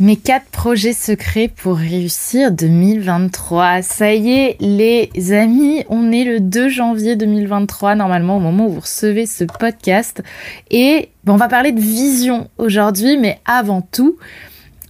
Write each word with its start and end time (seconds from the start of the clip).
Mes 0.00 0.16
quatre 0.16 0.46
projets 0.46 0.94
secrets 0.94 1.48
pour 1.48 1.76
réussir 1.76 2.50
2023. 2.50 3.82
Ça 3.82 4.14
y 4.14 4.30
est, 4.30 4.56
les 4.60 5.32
amis, 5.32 5.84
on 5.88 6.10
est 6.10 6.24
le 6.24 6.40
2 6.40 6.68
janvier 6.68 7.14
2023, 7.14 7.94
normalement 7.94 8.38
au 8.38 8.40
moment 8.40 8.66
où 8.66 8.70
vous 8.70 8.80
recevez 8.80 9.26
ce 9.26 9.44
podcast. 9.44 10.22
Et 10.70 11.10
on 11.26 11.36
va 11.36 11.46
parler 11.46 11.72
de 11.72 11.80
vision 11.80 12.48
aujourd'hui, 12.58 13.16
mais 13.18 13.38
avant 13.44 13.82
tout, 13.82 14.16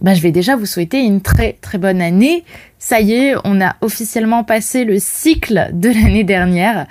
bah, 0.03 0.13
je 0.13 0.21
vais 0.21 0.31
déjà 0.31 0.55
vous 0.55 0.65
souhaiter 0.65 0.99
une 0.99 1.21
très 1.21 1.53
très 1.53 1.77
bonne 1.77 2.01
année. 2.01 2.43
Ça 2.77 2.99
y 2.99 3.13
est, 3.13 3.35
on 3.45 3.61
a 3.61 3.77
officiellement 3.79 4.43
passé 4.43 4.83
le 4.83 4.99
cycle 4.99 5.69
de 5.71 5.87
l'année 5.87 6.25
dernière. 6.25 6.85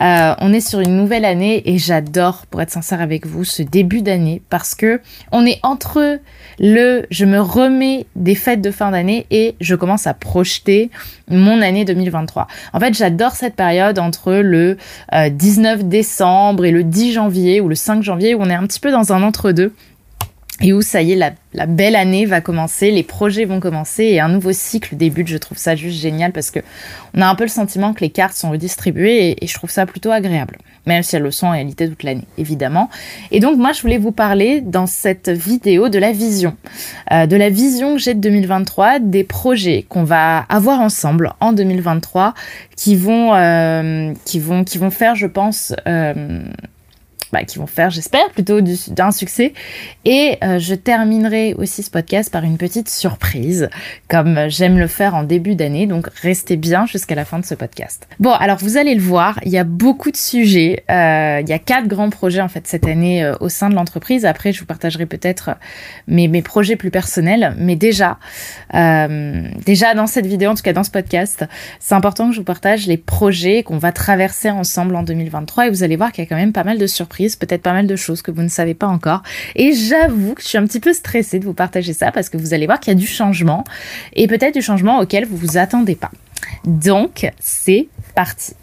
Euh, 0.00 0.34
on 0.38 0.54
est 0.54 0.66
sur 0.66 0.80
une 0.80 0.96
nouvelle 0.96 1.26
année 1.26 1.62
et 1.66 1.76
j'adore, 1.76 2.46
pour 2.46 2.62
être 2.62 2.70
sincère 2.70 3.02
avec 3.02 3.26
vous, 3.26 3.44
ce 3.44 3.62
début 3.62 4.00
d'année 4.00 4.40
parce 4.48 4.74
que 4.74 5.02
on 5.32 5.44
est 5.44 5.60
entre 5.62 6.18
le 6.58 7.04
je 7.10 7.26
me 7.26 7.38
remets 7.38 8.06
des 8.16 8.34
fêtes 8.34 8.62
de 8.62 8.70
fin 8.70 8.90
d'année 8.90 9.26
et 9.30 9.54
je 9.60 9.74
commence 9.74 10.06
à 10.06 10.14
projeter 10.14 10.90
mon 11.28 11.60
année 11.60 11.84
2023. 11.84 12.46
En 12.72 12.80
fait, 12.80 12.94
j'adore 12.94 13.32
cette 13.32 13.56
période 13.56 13.98
entre 13.98 14.32
le 14.32 14.78
19 15.12 15.80
euh, 15.80 15.82
décembre 15.82 16.64
et 16.64 16.70
le 16.70 16.84
10 16.84 17.12
janvier 17.12 17.60
ou 17.60 17.68
le 17.68 17.74
5 17.74 18.02
janvier 18.02 18.34
où 18.34 18.40
on 18.40 18.48
est 18.48 18.54
un 18.54 18.66
petit 18.66 18.80
peu 18.80 18.90
dans 18.90 19.12
un 19.12 19.22
entre-deux 19.22 19.74
et 20.60 20.72
où 20.72 20.82
ça 20.82 21.02
y 21.02 21.12
est, 21.12 21.34
la, 21.52 21.66
belle 21.66 21.96
année 21.96 22.26
va 22.26 22.40
commencer, 22.40 22.92
les 22.92 23.02
projets 23.02 23.44
vont 23.44 23.58
commencer 23.58 24.04
et 24.04 24.20
un 24.20 24.28
nouveau 24.28 24.52
cycle 24.52 24.96
débute. 24.96 25.26
Je 25.26 25.36
trouve 25.36 25.58
ça 25.58 25.74
juste 25.74 26.00
génial 26.00 26.32
parce 26.32 26.52
que 26.52 26.60
on 27.12 27.22
a 27.22 27.26
un 27.26 27.34
peu 27.34 27.42
le 27.42 27.48
sentiment 27.48 27.92
que 27.92 28.00
les 28.00 28.10
cartes 28.10 28.36
sont 28.36 28.50
redistribuées 28.50 29.36
et, 29.42 29.46
je 29.46 29.54
trouve 29.54 29.70
ça 29.70 29.84
plutôt 29.84 30.12
agréable, 30.12 30.58
même 30.86 31.02
si 31.02 31.16
elles 31.16 31.22
le 31.22 31.32
sont 31.32 31.48
en 31.48 31.52
réalité 31.52 31.88
toute 31.88 32.04
l'année, 32.04 32.26
évidemment. 32.38 32.88
Et 33.32 33.40
donc 33.40 33.58
moi, 33.58 33.72
je 33.72 33.82
voulais 33.82 33.98
vous 33.98 34.12
parler 34.12 34.60
dans 34.60 34.86
cette 34.86 35.28
vidéo 35.28 35.88
de 35.88 35.98
la 35.98 36.12
vision, 36.12 36.56
euh, 37.10 37.26
de 37.26 37.36
la 37.36 37.50
vision 37.50 37.94
que 37.94 38.00
j'ai 38.00 38.14
de 38.14 38.20
2023, 38.20 39.00
des 39.00 39.24
projets 39.24 39.84
qu'on 39.88 40.04
va 40.04 40.38
avoir 40.48 40.80
ensemble 40.80 41.32
en 41.40 41.52
2023 41.52 42.32
qui 42.76 42.94
vont, 42.94 43.34
euh, 43.34 44.12
qui 44.24 44.38
vont, 44.38 44.62
qui 44.62 44.78
vont 44.78 44.90
faire, 44.90 45.16
je 45.16 45.26
pense. 45.26 45.74
Euh, 45.88 46.44
bah, 47.34 47.42
qui 47.42 47.58
vont 47.58 47.66
faire, 47.66 47.90
j'espère, 47.90 48.30
plutôt 48.30 48.60
d'un 48.60 49.10
succès. 49.10 49.54
Et 50.04 50.38
euh, 50.44 50.60
je 50.60 50.76
terminerai 50.76 51.54
aussi 51.54 51.82
ce 51.82 51.90
podcast 51.90 52.30
par 52.30 52.44
une 52.44 52.58
petite 52.58 52.88
surprise, 52.88 53.70
comme 54.08 54.48
j'aime 54.48 54.78
le 54.78 54.86
faire 54.86 55.16
en 55.16 55.24
début 55.24 55.56
d'année. 55.56 55.88
Donc 55.88 56.06
restez 56.22 56.56
bien 56.56 56.86
jusqu'à 56.86 57.16
la 57.16 57.24
fin 57.24 57.40
de 57.40 57.44
ce 57.44 57.56
podcast. 57.56 58.06
Bon, 58.20 58.30
alors 58.30 58.58
vous 58.58 58.76
allez 58.76 58.94
le 58.94 59.00
voir, 59.00 59.40
il 59.44 59.50
y 59.50 59.58
a 59.58 59.64
beaucoup 59.64 60.12
de 60.12 60.16
sujets. 60.16 60.84
Euh, 60.88 61.40
il 61.42 61.48
y 61.48 61.52
a 61.52 61.58
quatre 61.58 61.88
grands 61.88 62.08
projets 62.08 62.40
en 62.40 62.46
fait 62.46 62.68
cette 62.68 62.86
année 62.86 63.24
euh, 63.24 63.34
au 63.40 63.48
sein 63.48 63.68
de 63.68 63.74
l'entreprise. 63.74 64.24
Après, 64.26 64.52
je 64.52 64.60
vous 64.60 64.66
partagerai 64.66 65.06
peut-être 65.06 65.56
mes, 66.06 66.28
mes 66.28 66.42
projets 66.42 66.76
plus 66.76 66.92
personnels. 66.92 67.56
Mais 67.58 67.74
déjà, 67.74 68.18
déjà 68.72 69.94
dans 69.94 70.06
cette 70.06 70.26
vidéo, 70.26 70.50
en 70.50 70.54
tout 70.54 70.62
cas 70.62 70.72
dans 70.72 70.84
ce 70.84 70.92
podcast, 70.92 71.44
c'est 71.80 71.96
important 71.96 72.28
que 72.28 72.34
je 72.34 72.38
vous 72.38 72.44
partage 72.44 72.86
les 72.86 72.96
projets 72.96 73.64
qu'on 73.64 73.78
va 73.78 73.90
traverser 73.90 74.50
ensemble 74.50 74.94
en 74.94 75.02
2023. 75.02 75.66
Et 75.66 75.70
vous 75.70 75.82
allez 75.82 75.96
voir 75.96 76.12
qu'il 76.12 76.22
y 76.22 76.26
a 76.28 76.28
quand 76.28 76.36
même 76.36 76.52
pas 76.52 76.62
mal 76.62 76.78
de 76.78 76.86
surprises 76.86 77.23
peut-être 77.28 77.62
pas 77.62 77.72
mal 77.72 77.86
de 77.86 77.96
choses 77.96 78.22
que 78.22 78.30
vous 78.30 78.42
ne 78.42 78.48
savez 78.48 78.74
pas 78.74 78.86
encore. 78.86 79.22
Et 79.54 79.72
j'avoue 79.72 80.34
que 80.34 80.42
je 80.42 80.48
suis 80.48 80.58
un 80.58 80.66
petit 80.66 80.80
peu 80.80 80.92
stressée 80.92 81.38
de 81.38 81.44
vous 81.44 81.54
partager 81.54 81.92
ça 81.92 82.12
parce 82.12 82.28
que 82.28 82.36
vous 82.36 82.54
allez 82.54 82.66
voir 82.66 82.80
qu'il 82.80 82.92
y 82.92 82.96
a 82.96 82.98
du 82.98 83.06
changement 83.06 83.64
et 84.14 84.26
peut-être 84.26 84.54
du 84.54 84.62
changement 84.62 85.00
auquel 85.00 85.26
vous 85.26 85.36
vous 85.36 85.56
attendez 85.56 85.94
pas. 85.94 86.10
Donc, 86.64 87.30
c'est 87.40 87.88
parti. 88.14 88.54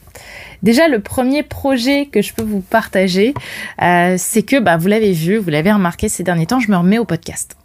Déjà, 0.64 0.88
le 0.88 1.00
premier 1.00 1.44
projet 1.44 2.06
que 2.06 2.22
je 2.22 2.34
peux 2.34 2.44
vous 2.44 2.62
partager, 2.62 3.34
euh, 3.82 4.16
c'est 4.18 4.44
que, 4.44 4.60
bah, 4.60 4.78
vous 4.78 4.88
l'avez 4.88 5.14
vu, 5.14 5.38
vous 5.38 5.50
l'avez 5.50 5.72
remarqué 5.72 6.10
ces 6.10 6.24
derniers 6.24 6.46
temps, 6.46 6.60
je 6.60 6.70
me 6.70 6.78
remets 6.78 7.00
au 7.00 7.06
podcast 7.06 7.56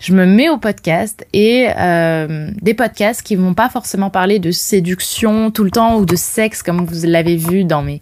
je 0.00 0.12
me 0.12 0.26
mets 0.26 0.48
au 0.48 0.58
podcast 0.58 1.26
et 1.32 1.68
euh, 1.76 2.50
des 2.60 2.74
podcasts 2.74 3.22
qui 3.22 3.36
vont 3.36 3.54
pas 3.54 3.68
forcément 3.68 4.10
parler 4.10 4.38
de 4.38 4.50
séduction 4.50 5.50
tout 5.50 5.64
le 5.64 5.70
temps 5.70 5.96
ou 5.96 6.06
de 6.06 6.16
sexe 6.16 6.62
comme 6.62 6.84
vous 6.84 7.06
l'avez 7.06 7.36
vu 7.36 7.64
dans 7.64 7.82
mes 7.82 8.00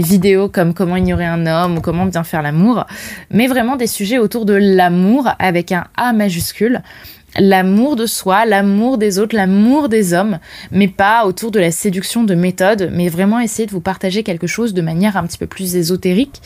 vidéos 0.00 0.48
comme 0.48 0.74
comment 0.74 0.96
ignorer 0.96 1.26
un 1.26 1.46
homme 1.46 1.78
ou 1.78 1.80
comment 1.80 2.06
bien 2.06 2.24
faire 2.24 2.42
l'amour, 2.42 2.86
mais 3.30 3.46
vraiment 3.46 3.76
des 3.76 3.86
sujets 3.86 4.18
autour 4.18 4.44
de 4.44 4.54
l'amour 4.54 5.28
avec 5.38 5.72
un 5.72 5.84
A 5.96 6.12
majuscule 6.12 6.82
l'amour 7.38 7.96
de 7.96 8.06
soi, 8.06 8.44
l'amour 8.46 8.98
des 8.98 9.18
autres, 9.18 9.36
l'amour 9.36 9.88
des 9.88 10.14
hommes, 10.14 10.38
mais 10.70 10.88
pas 10.88 11.26
autour 11.26 11.50
de 11.50 11.60
la 11.60 11.70
séduction 11.70 12.24
de 12.24 12.34
méthode, 12.34 12.90
mais 12.92 13.08
vraiment 13.08 13.40
essayer 13.40 13.66
de 13.66 13.72
vous 13.72 13.80
partager 13.80 14.22
quelque 14.22 14.46
chose 14.46 14.74
de 14.74 14.82
manière 14.82 15.16
un 15.16 15.26
petit 15.26 15.38
peu 15.38 15.46
plus 15.46 15.76
ésotérique, 15.76 16.40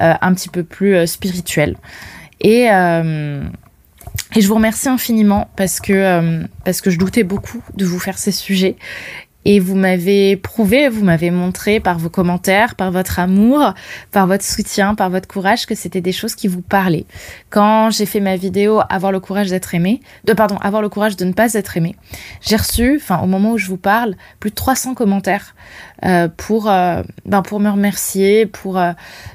euh, 0.00 0.14
un 0.20 0.34
petit 0.34 0.48
peu 0.48 0.62
plus 0.62 0.94
euh, 0.94 1.06
spirituelle. 1.06 1.76
Et, 2.40 2.70
euh, 2.70 3.42
et 4.34 4.40
je 4.40 4.48
vous 4.48 4.54
remercie 4.54 4.88
infiniment 4.88 5.48
parce 5.56 5.80
que, 5.80 5.92
euh, 5.92 6.42
parce 6.64 6.80
que 6.80 6.90
je 6.90 6.98
doutais 6.98 7.22
beaucoup 7.22 7.62
de 7.74 7.84
vous 7.84 7.98
faire 7.98 8.18
ces 8.18 8.32
sujets. 8.32 8.76
Et 9.46 9.60
vous 9.60 9.74
m'avez 9.74 10.36
prouvé, 10.36 10.88
vous 10.88 11.04
m'avez 11.04 11.30
montré 11.30 11.78
par 11.78 11.98
vos 11.98 12.08
commentaires, 12.08 12.74
par 12.76 12.90
votre 12.90 13.18
amour, 13.18 13.74
par 14.10 14.26
votre 14.26 14.44
soutien, 14.44 14.94
par 14.94 15.10
votre 15.10 15.28
courage 15.28 15.66
que 15.66 15.74
c'était 15.74 16.00
des 16.00 16.12
choses 16.12 16.34
qui 16.34 16.48
vous 16.48 16.62
parlaient. 16.62 17.04
Quand 17.50 17.90
j'ai 17.90 18.06
fait 18.06 18.20
ma 18.20 18.36
vidéo 18.36 18.80
Avoir 18.88 19.12
le 19.12 19.20
courage 19.20 19.50
d'être 19.50 19.74
aimé, 19.74 20.00
de 20.24 20.32
pardon, 20.32 20.56
Avoir 20.56 20.80
le 20.80 20.88
courage 20.88 21.16
de 21.16 21.26
ne 21.26 21.32
pas 21.32 21.52
être 21.54 21.76
aimé, 21.76 21.94
j'ai 22.40 22.56
reçu, 22.56 22.96
enfin 22.96 23.20
au 23.20 23.26
moment 23.26 23.52
où 23.52 23.58
je 23.58 23.66
vous 23.66 23.76
parle, 23.76 24.14
plus 24.40 24.50
de 24.50 24.54
300 24.54 24.94
commentaires 24.94 25.54
euh, 26.04 26.28
pour, 26.34 26.70
euh, 26.70 27.02
ben, 27.26 27.42
pour 27.42 27.60
me 27.60 27.68
remercier, 27.68 28.46
pour, 28.46 28.78
euh, 28.78 28.92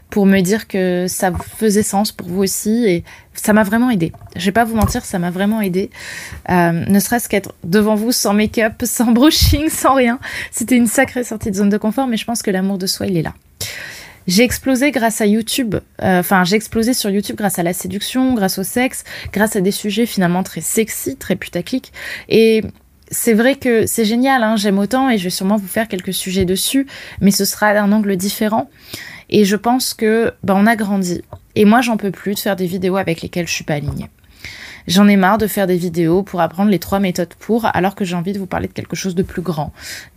pour 0.09 0.25
me 0.25 0.41
dire 0.41 0.67
que 0.67 1.05
ça 1.07 1.31
faisait 1.57 1.83
sens 1.83 2.11
pour 2.11 2.27
vous 2.27 2.41
aussi 2.41 2.85
et 2.85 3.03
ça 3.33 3.53
m'a 3.53 3.63
vraiment 3.63 3.89
aidé. 3.89 4.11
Je 4.35 4.45
vais 4.45 4.51
pas 4.51 4.65
vous 4.65 4.75
mentir, 4.75 5.05
ça 5.05 5.19
m'a 5.19 5.31
vraiment 5.31 5.61
aidé. 5.61 5.89
ne 6.49 6.99
serait-ce 6.99 7.29
qu'être 7.29 7.53
devant 7.63 7.95
vous 7.95 8.11
sans 8.11 8.33
make-up, 8.33 8.73
sans 8.83 9.11
brushing, 9.11 9.69
sans 9.69 9.93
rien. 9.93 10.19
C'était 10.51 10.75
une 10.75 10.87
sacrée 10.87 11.23
sortie 11.23 11.51
de 11.51 11.55
zone 11.55 11.69
de 11.69 11.77
confort, 11.77 12.07
mais 12.07 12.17
je 12.17 12.25
pense 12.25 12.41
que 12.41 12.51
l'amour 12.51 12.77
de 12.77 12.87
soi, 12.87 13.07
il 13.07 13.17
est 13.17 13.21
là. 13.21 13.33
J'ai 14.27 14.43
explosé 14.43 14.91
grâce 14.91 15.21
à 15.21 15.25
YouTube. 15.25 15.75
Enfin, 16.01 16.43
j'ai 16.43 16.55
explosé 16.55 16.93
sur 16.93 17.09
YouTube 17.09 17.35
grâce 17.35 17.57
à 17.57 17.63
la 17.63 17.73
séduction, 17.73 18.33
grâce 18.35 18.59
au 18.59 18.63
sexe, 18.63 19.03
grâce 19.33 19.55
à 19.55 19.61
des 19.61 19.71
sujets 19.71 20.05
finalement 20.05 20.43
très 20.43 20.61
sexy, 20.61 21.15
très 21.15 21.35
putaclic. 21.35 21.91
Et 22.27 22.63
c'est 23.09 23.33
vrai 23.33 23.55
que 23.55 23.87
c'est 23.87 24.05
génial, 24.05 24.43
hein, 24.43 24.55
j'aime 24.55 24.77
autant 24.77 25.09
et 25.09 25.17
je 25.17 25.23
vais 25.23 25.29
sûrement 25.31 25.55
vous 25.55 25.67
faire 25.67 25.87
quelques 25.87 26.13
sujets 26.13 26.45
dessus, 26.45 26.85
mais 27.21 27.31
ce 27.31 27.43
sera 27.43 27.73
d'un 27.73 27.91
angle 27.91 28.15
différent. 28.17 28.69
Et 29.29 29.45
je 29.45 29.55
pense 29.55 29.93
que 29.93 30.33
bah, 30.43 30.55
on 30.57 30.65
a 30.65 30.75
grandi. 30.75 31.21
Et 31.55 31.65
moi, 31.65 31.81
j'en 31.81 31.97
peux 31.97 32.11
plus 32.11 32.35
de 32.35 32.39
faire 32.39 32.55
des 32.55 32.65
vidéos 32.65 32.97
avec 32.97 33.21
lesquelles 33.21 33.47
je 33.47 33.53
suis 33.53 33.63
pas 33.63 33.75
alignée. 33.75 34.09
J'en 34.87 35.07
ai 35.07 35.17
marre 35.17 35.37
de 35.37 35.47
faire 35.47 35.67
des 35.67 35.77
vidéos 35.77 36.23
pour 36.23 36.41
apprendre 36.41 36.71
les 36.71 36.79
trois 36.79 36.99
méthodes 36.99 37.33
pour, 37.39 37.65
alors 37.75 37.95
que 37.95 38.05
j'ai 38.05 38.15
envie 38.15 38.33
de 38.33 38.39
vous 38.39 38.47
parler 38.47 38.67
de 38.67 38.73
quelque 38.73 38.95
chose 38.95 39.13
de 39.13 39.21
plus 39.23 39.41
grand, 39.41 39.71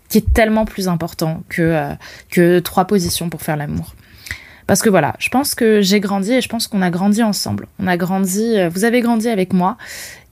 qui 0.09 0.19
est 0.19 0.33
tellement 0.33 0.65
plus 0.65 0.89
important 0.89 1.43
que, 1.49 1.97
euh, 2.39 2.61
trois 2.61 2.87
positions 2.87 3.29
pour 3.29 3.43
faire 3.43 3.57
l'amour. 3.57 3.95
Parce 4.67 4.81
que 4.81 4.89
voilà, 4.89 5.15
je 5.19 5.29
pense 5.29 5.55
que 5.55 5.83
j'ai 5.83 6.01
grandi 6.01 6.33
et 6.33 6.41
je 6.41 6.49
pense 6.49 6.69
qu'on 6.69 6.81
a 6.81 6.91
grandi 6.91 7.23
ensemble. 7.23 7.67
On 7.81 7.87
a 7.87 7.97
grandi, 7.97 8.57
euh, 8.57 8.71
vous 8.71 8.85
avez 8.85 9.01
grandi 9.01 9.29
avec 9.29 9.53
moi 9.53 9.77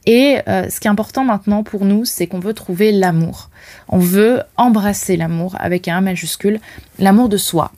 et 0.06 0.38
euh, 0.49 0.69
ce 0.71 0.81
qui 0.81 0.87
est 0.87 0.91
important 0.91 1.25
maintenant 1.25 1.62
pour 1.62 1.85
nous, 1.85 2.05
c'est 2.05 2.27
qu'on 2.27 2.38
veut 2.38 2.55
trouver 2.55 2.93
l'amour. 2.93 3.50
On 3.88 3.99
veut 3.99 4.43
embrasser 4.56 5.17
l'amour 5.17 5.56
avec 5.59 5.88
un 5.88 6.00
majuscule, 6.00 6.61
l'amour 6.99 7.29
de 7.29 7.37
soi. 7.37 7.73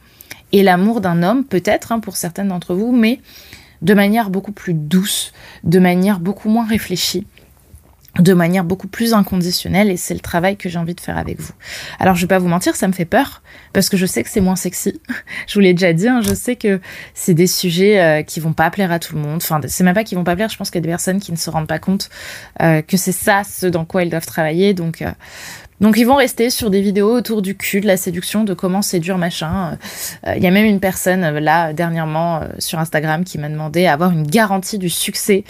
Et 0.53 0.63
l'amour 0.63 1.01
d'un 1.01 1.23
homme, 1.23 1.45
peut-être, 1.45 1.93
hein, 1.93 2.01
pour 2.01 2.17
certaines 2.17 2.49
d'entre 2.49 2.75
vous, 2.75 2.93
mais 2.93 3.21
de 3.83 3.95
manière 3.95 4.31
beaucoup 4.31 4.53
plus 4.53 4.75
douce, 4.75 5.33
de 5.65 5.79
manière 5.79 6.21
beaucoup 6.21 6.49
moins 6.49 6.67
réfléchie. 6.67 7.27
de 8.19 8.35
manière 8.35 8.63
beaucoup 8.63 8.89
plus 8.89 9.15
inconditionnelle 9.15 9.91
et 9.91 9.97
c'est 9.97 10.13
le 10.13 10.21
travail 10.21 10.59
que 10.59 10.69
j'ai 10.69 10.79
envie 10.79 10.95
de 10.95 11.01
faire 11.01 11.17
avec 11.17 11.41
vous. 11.41 11.55
Alors 11.99 12.15
je 12.15 12.21
vais 12.21 12.27
pas 12.27 12.39
vous 12.39 12.47
mentir, 12.47 12.77
ça 12.77 12.87
me 12.87 12.93
fait 12.93 13.07
peur 13.07 13.41
parce 13.73 13.89
que 13.89 13.97
je 13.97 14.05
sais 14.05 14.23
que 14.23 14.29
c'est 14.29 14.43
moins 14.43 14.55
sexy. 14.55 15.01
je 15.47 15.55
vous 15.55 15.61
l'ai 15.61 15.73
déjà 15.73 15.95
dit, 15.95 16.09
hein, 16.09 16.21
je 16.21 16.35
sais 16.35 16.57
que 16.57 16.79
c'est 17.15 17.33
des 17.33 17.47
sujets 17.47 18.03
euh, 18.03 18.23
qui 18.23 18.39
vont 18.39 18.53
pas 18.53 18.71
plaire 18.71 18.93
à 18.93 18.99
tout 18.99 19.15
le 19.15 19.23
monde. 19.23 19.37
Enfin, 19.37 19.63
c'est 19.67 19.83
même 19.83 19.95
pas 19.95 20.05
qui 20.05 20.15
vont 20.15 20.25
pas 20.25 20.37
plaire, 20.37 20.51
je 20.51 20.59
pense 20.59 20.71
qu'il 20.71 20.81
y 20.81 20.83
a 20.83 20.87
des 20.87 20.91
personnes 20.91 21.21
qui 21.21 21.33
ne 21.33 21.39
se 21.39 21.49
rendent 21.49 21.67
pas 21.67 21.79
compte 21.79 22.11
euh, 22.61 22.83
que 22.83 22.99
c'est 22.99 23.13
ça 23.13 23.45
ce 23.45 23.65
dans 23.65 23.87
quoi 23.87 24.03
elles 24.03 24.11
doivent 24.11 24.27
travailler. 24.27 24.75
Donc 24.75 25.01
euh, 25.01 25.11
donc 25.83 25.97
ils 25.99 26.05
vont 26.05 26.15
rester 26.15 26.49
sur 26.49 26.71
des 26.71 26.81
vidéos 26.81 27.13
autour 27.13 27.43
du 27.43 27.57
cul, 27.57 27.81
de 27.81 27.89
la 27.89 27.97
séduction, 27.97 28.45
de 28.45 28.55
comment 28.55 28.83
séduire 28.83 29.19
machin. 29.19 29.77
Euh, 30.27 30.35
il 30.37 30.43
y 30.43 30.47
a 30.47 30.51
même 30.53 30.65
une 30.65 30.79
personne 30.79 31.25
euh, 31.25 31.41
là 31.41 31.73
dernièrement 31.73 32.37
euh, 32.37 32.47
sur 32.61 32.79
Instagram 32.79 33.25
qui 33.25 33.37
m'a 33.37 33.49
demandé 33.49 33.87
à 33.87 33.93
avoir 33.93 34.13
une 34.13 34.25
garantie 34.25 34.79
du 34.79 34.89
succès, 34.89 35.43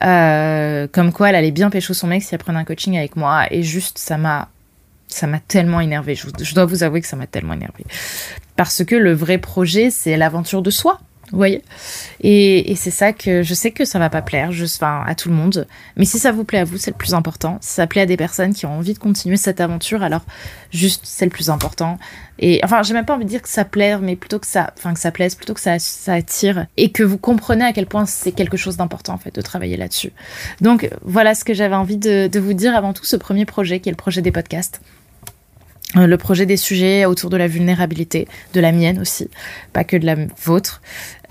comme 0.00 1.12
quoi 1.12 1.28
elle 1.28 1.36
allait 1.36 1.52
bien 1.52 1.70
pécho 1.70 1.94
son 1.94 2.08
mec 2.08 2.24
si 2.24 2.34
elle 2.34 2.40
prenait 2.40 2.58
un 2.58 2.64
coaching 2.64 2.98
avec 2.98 3.14
moi. 3.14 3.46
Et 3.52 3.62
juste 3.62 3.98
ça 3.98 4.18
m'a 4.18 4.48
ça 5.06 5.28
m'a 5.28 5.38
tellement 5.38 5.80
énervé. 5.80 6.16
Je, 6.16 6.26
je, 6.42 6.54
dois 6.54 6.64
vous 6.64 6.82
avouer 6.82 7.00
que 7.00 7.06
ça 7.06 7.16
m'a 7.16 7.28
tellement 7.28 7.54
énervé 7.54 7.84
parce 8.56 8.84
que 8.84 8.96
le 8.96 9.12
vrai 9.12 9.38
projet 9.38 9.90
c'est 9.90 10.16
l'aventure 10.16 10.62
de 10.62 10.70
soi. 10.70 10.98
Vous 11.32 11.38
voyez 11.38 11.62
Et, 12.20 12.74
c'est 12.76 12.92
ça 12.92 13.12
que 13.12 13.42
je 13.42 13.52
sais 13.52 13.72
que 13.72 13.84
ça 13.84 13.98
va 13.98 14.08
pas 14.10 14.22
plaire 14.22 14.52
juste, 14.52 14.76
enfin, 14.76 15.02
à 15.06 15.14
tout 15.16 15.28
le 15.28 15.34
monde. 15.34 15.66
Mais 15.96 16.04
si 16.04 16.18
ça 16.18 16.30
vous 16.30 16.44
plaît 16.44 16.60
à 16.60 16.64
vous, 16.64 16.78
c'est 16.78 16.92
le 16.92 16.96
plus 16.96 17.14
important. 17.14 17.58
Si 17.60 17.74
ça 17.74 17.86
plaît 17.88 18.02
à 18.02 18.06
des 18.06 18.16
personnes 18.16 18.54
qui 18.54 18.64
ont 18.64 18.78
envie 18.78 18.94
de 18.94 18.98
continuer 18.98 19.36
cette 19.36 19.60
aventure, 19.60 20.04
alors 20.04 20.24
juste, 20.70 21.00
c'est 21.04 21.24
le 21.24 21.30
plus 21.30 21.50
important. 21.50 21.98
Et 22.38 22.60
enfin, 22.62 22.82
j'ai 22.84 22.94
même 22.94 23.06
pas 23.06 23.14
envie 23.14 23.24
de 23.24 23.30
dire 23.30 23.42
que 23.42 23.48
ça 23.48 23.64
plaire, 23.64 24.00
mais 24.00 24.14
plutôt 24.14 24.38
que 24.38 24.46
ça, 24.46 24.72
enfin, 24.78 24.94
que 24.94 25.00
ça 25.00 25.10
plaise, 25.10 25.34
plutôt 25.34 25.54
que 25.54 25.60
ça, 25.60 25.76
attire. 26.12 26.66
Et 26.76 26.92
que 26.92 27.02
vous 27.02 27.18
comprenez 27.18 27.64
à 27.64 27.72
quel 27.72 27.86
point 27.86 28.06
c'est 28.06 28.32
quelque 28.32 28.56
chose 28.56 28.76
d'important, 28.76 29.14
en 29.14 29.18
fait, 29.18 29.34
de 29.34 29.40
travailler 29.40 29.76
là-dessus. 29.76 30.12
Donc, 30.60 30.88
voilà 31.02 31.34
ce 31.34 31.44
que 31.44 31.54
j'avais 31.54 31.74
envie 31.74 31.96
de 31.98 32.38
vous 32.38 32.54
dire 32.54 32.76
avant 32.76 32.92
tout 32.92 33.04
ce 33.04 33.16
premier 33.16 33.46
projet, 33.46 33.80
qui 33.80 33.88
est 33.88 33.92
le 33.92 33.96
projet 33.96 34.22
des 34.22 34.32
podcasts. 34.32 34.80
Euh, 35.96 36.06
le 36.06 36.16
projet 36.16 36.46
des 36.46 36.56
sujets 36.56 37.04
autour 37.06 37.30
de 37.30 37.36
la 37.36 37.48
vulnérabilité, 37.48 38.28
de 38.54 38.60
la 38.60 38.72
mienne 38.72 39.00
aussi, 39.00 39.28
pas 39.72 39.84
que 39.84 39.96
de 39.96 40.06
la 40.06 40.16
vôtre. 40.44 40.82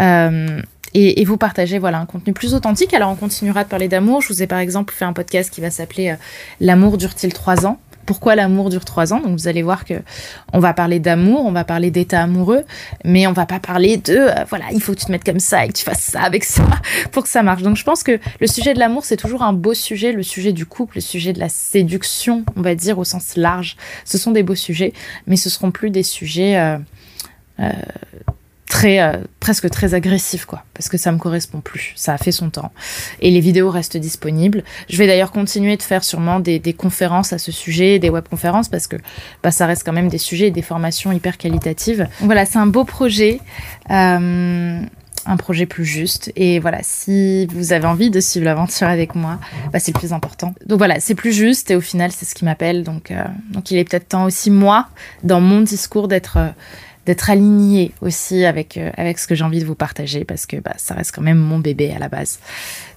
Euh, 0.01 0.61
et, 0.97 1.25
vous 1.25 1.35
partagez 1.35 1.77
voilà 1.77 1.99
un 1.99 2.05
contenu 2.05 2.31
plus 2.31 2.53
authentique. 2.53 2.93
Alors 2.93 3.11
on 3.11 3.15
continuera 3.15 3.65
de 3.65 3.69
parler 3.69 3.89
d'amour. 3.89 4.21
Je 4.21 4.29
vous 4.29 4.41
ai 4.41 4.47
par 4.47 4.59
exemple 4.59 4.93
fait 4.93 5.03
un 5.03 5.11
podcast 5.11 5.53
qui 5.53 5.59
va 5.59 5.69
s'appeler 5.69 6.11
euh, 6.11 6.15
L'amour 6.61 6.97
dure-t-il 6.97 7.33
trois 7.33 7.65
ans? 7.65 7.79
Pourquoi 8.05 8.35
l'amour 8.35 8.69
dure 8.69 8.85
trois 8.85 9.13
ans. 9.13 9.19
Donc 9.19 9.37
vous 9.37 9.47
allez 9.47 9.63
voir 9.63 9.85
que 9.85 9.95
on 10.53 10.59
va 10.59 10.73
parler 10.73 10.99
d'amour, 10.99 11.45
on 11.45 11.51
va 11.51 11.63
parler 11.63 11.91
d'état 11.91 12.21
amoureux, 12.21 12.63
mais 13.03 13.27
on 13.27 13.33
va 13.33 13.45
pas 13.45 13.59
parler 13.59 13.97
de 13.97 14.15
euh, 14.15 14.43
voilà 14.49 14.65
il 14.71 14.81
faut 14.81 14.93
que 14.93 14.99
tu 14.99 15.05
te 15.05 15.11
mettes 15.11 15.23
comme 15.23 15.39
ça 15.39 15.65
et 15.65 15.69
que 15.69 15.73
tu 15.73 15.83
fasses 15.83 16.01
ça 16.01 16.21
avec 16.21 16.43
ça 16.43 16.63
pour 17.11 17.23
que 17.23 17.29
ça 17.29 17.43
marche. 17.43 17.61
Donc 17.61 17.77
je 17.77 17.83
pense 17.83 18.03
que 18.03 18.19
le 18.39 18.47
sujet 18.47 18.73
de 18.73 18.79
l'amour 18.79 19.05
c'est 19.05 19.17
toujours 19.17 19.43
un 19.43 19.53
beau 19.53 19.73
sujet, 19.73 20.11
le 20.11 20.23
sujet 20.23 20.53
du 20.53 20.65
couple, 20.65 20.95
le 20.95 21.01
sujet 21.01 21.33
de 21.33 21.39
la 21.39 21.49
séduction, 21.49 22.45
on 22.55 22.61
va 22.61 22.75
dire 22.75 22.97
au 22.99 23.03
sens 23.03 23.35
large. 23.35 23.75
Ce 24.05 24.17
sont 24.17 24.31
des 24.31 24.43
beaux 24.43 24.55
sujets, 24.55 24.93
mais 25.27 25.35
ce 25.35 25.49
seront 25.49 25.71
plus 25.71 25.89
des 25.89 26.03
sujets 26.03 26.57
euh, 26.57 26.77
euh, 27.59 27.71
euh, 28.83 29.13
presque 29.39 29.69
très 29.69 29.93
agressif 29.93 30.45
quoi 30.45 30.63
parce 30.73 30.89
que 30.89 30.97
ça 30.97 31.11
me 31.11 31.17
correspond 31.17 31.61
plus 31.61 31.93
ça 31.95 32.13
a 32.13 32.17
fait 32.17 32.31
son 32.31 32.49
temps 32.49 32.71
et 33.19 33.31
les 33.31 33.39
vidéos 33.39 33.69
restent 33.69 33.97
disponibles 33.97 34.63
je 34.89 34.97
vais 34.97 35.07
d'ailleurs 35.07 35.31
continuer 35.31 35.77
de 35.77 35.81
faire 35.81 36.03
sûrement 36.03 36.39
des, 36.39 36.59
des, 36.59 36.73
conférences 36.73 37.33
à 37.33 37.37
ce 37.37 37.51
sujet 37.51 37.99
des 37.99 38.09
webconférences 38.09 38.69
parce 38.69 38.87
que 38.87 38.97
bah, 39.43 39.51
ça 39.51 39.65
reste 39.65 39.83
quand 39.85 39.93
même 39.93 40.09
des 40.09 40.17
sujets 40.17 40.47
et 40.47 40.51
des 40.51 40.61
formations 40.61 41.11
hyper 41.11 41.37
qualitatives 41.37 42.07
voilà 42.21 42.45
c'est 42.45 42.57
un 42.57 42.67
beau 42.67 42.83
projet 42.85 43.39
euh, 43.91 44.81
un 45.25 45.37
projet 45.37 45.65
plus 45.65 45.85
juste. 45.85 46.31
Et 46.35 46.59
voilà, 46.59 46.79
si 46.83 47.47
vous 47.47 47.73
avez 47.73 47.85
envie 47.85 48.09
de 48.09 48.19
suivre 48.19 48.45
l'aventure 48.45 48.87
avec 48.87 49.15
moi, 49.15 49.39
bah, 49.71 49.79
c'est 49.79 49.93
le 49.93 49.99
plus 49.99 50.13
important. 50.13 50.53
Donc 50.65 50.77
voilà, 50.77 50.99
c'est 50.99 51.15
plus 51.15 51.33
juste 51.33 51.71
et 51.71 51.75
au 51.75 51.81
final, 51.81 52.11
c'est 52.11 52.25
ce 52.25 52.35
qui 52.35 52.45
m'appelle. 52.45 52.83
Donc, 52.83 53.11
euh, 53.11 53.23
donc 53.49 53.71
il 53.71 53.77
est 53.77 53.89
peut-être 53.89 54.09
temps 54.09 54.25
aussi, 54.25 54.51
moi, 54.51 54.87
dans 55.23 55.41
mon 55.41 55.61
discours, 55.61 56.07
d'être 56.07 56.37
d'être 57.05 57.29
aligné 57.29 57.91
aussi 58.01 58.45
avec, 58.45 58.77
euh, 58.77 58.91
avec 58.97 59.19
ce 59.19 59.27
que 59.27 59.35
j'ai 59.35 59.43
envie 59.43 59.59
de 59.59 59.65
vous 59.65 59.75
partager 59.75 60.25
parce 60.25 60.45
que 60.45 60.57
bah, 60.57 60.73
ça 60.77 60.95
reste 60.95 61.13
quand 61.13 61.21
même 61.21 61.37
mon 61.37 61.59
bébé 61.59 61.91
à 61.95 61.99
la 61.99 62.09
base. 62.09 62.39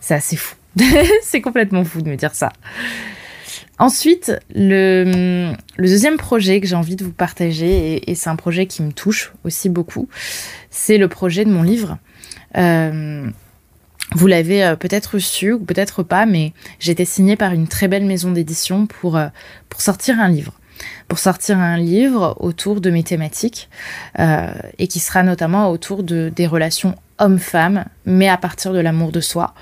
C'est 0.01 0.15
assez 0.15 0.37
fou. 0.37 0.57
c'est 1.23 1.41
complètement 1.41 1.85
fou 1.85 2.03
de 2.03 2.09
me 2.09 2.17
dire 2.17 2.35
ça. 2.35 2.53
Ensuite, 3.79 4.33
le, 4.55 5.53
deuxième 5.79 6.17
projet 6.17 6.61
que 6.61 6.67
j'ai 6.67 6.75
envie 6.75 6.97
de 6.97 7.05
vous 7.05 7.13
partager, 7.13 8.11
et, 8.11 8.15
c'est 8.15 8.29
un 8.29 8.37
projet 8.37 8.67
qui 8.67 8.83
me 8.83 8.93
touche 8.93 9.33
aussi 9.45 9.69
beaucoup, 9.69 10.09
c'est 10.71 10.99
le 10.99 11.09
projet 11.09 11.45
de 11.45 11.51
mon 11.51 11.63
livre. 11.63 11.99
Euh, 12.57 13.29
vous 14.15 14.27
l'avez 14.27 14.65
euh, 14.65 14.75
peut-être 14.75 15.15
reçu 15.15 15.53
ou 15.53 15.61
peut-être 15.61 16.03
pas, 16.03 16.27
mais 16.27 16.53
j'ai 16.81 16.93
été 16.93 17.05
signée 17.05 17.37
par 17.37 17.53
une 17.53 17.69
très 17.69 17.89
belle 17.89 18.05
maison 18.05 18.33
d'édition 18.33 18.87
pour 18.87 19.19
sortir 19.79 20.19
un 20.19 20.29
livre 20.29 20.58
pour 21.09 21.19
sortir 21.19 21.59
un 21.59 21.77
livre 21.77 22.37
autour 22.41 22.81
de 22.81 22.91
mes 22.91 23.03
thématiques 23.03 23.69
euh, 24.19 24.53
et 24.79 24.89
qui 24.89 25.01
sera 25.01 25.23
notamment 25.23 25.71
autour 25.71 26.03
de, 26.03 26.33
des 26.35 26.47
relations 26.47 26.95
homme-femme, 27.19 27.85
mais 28.05 28.29
à 28.29 28.37
partir 28.37 28.73
de 28.73 28.79
l'amour 28.79 29.13
de 29.13 29.21
soi. 29.21 29.55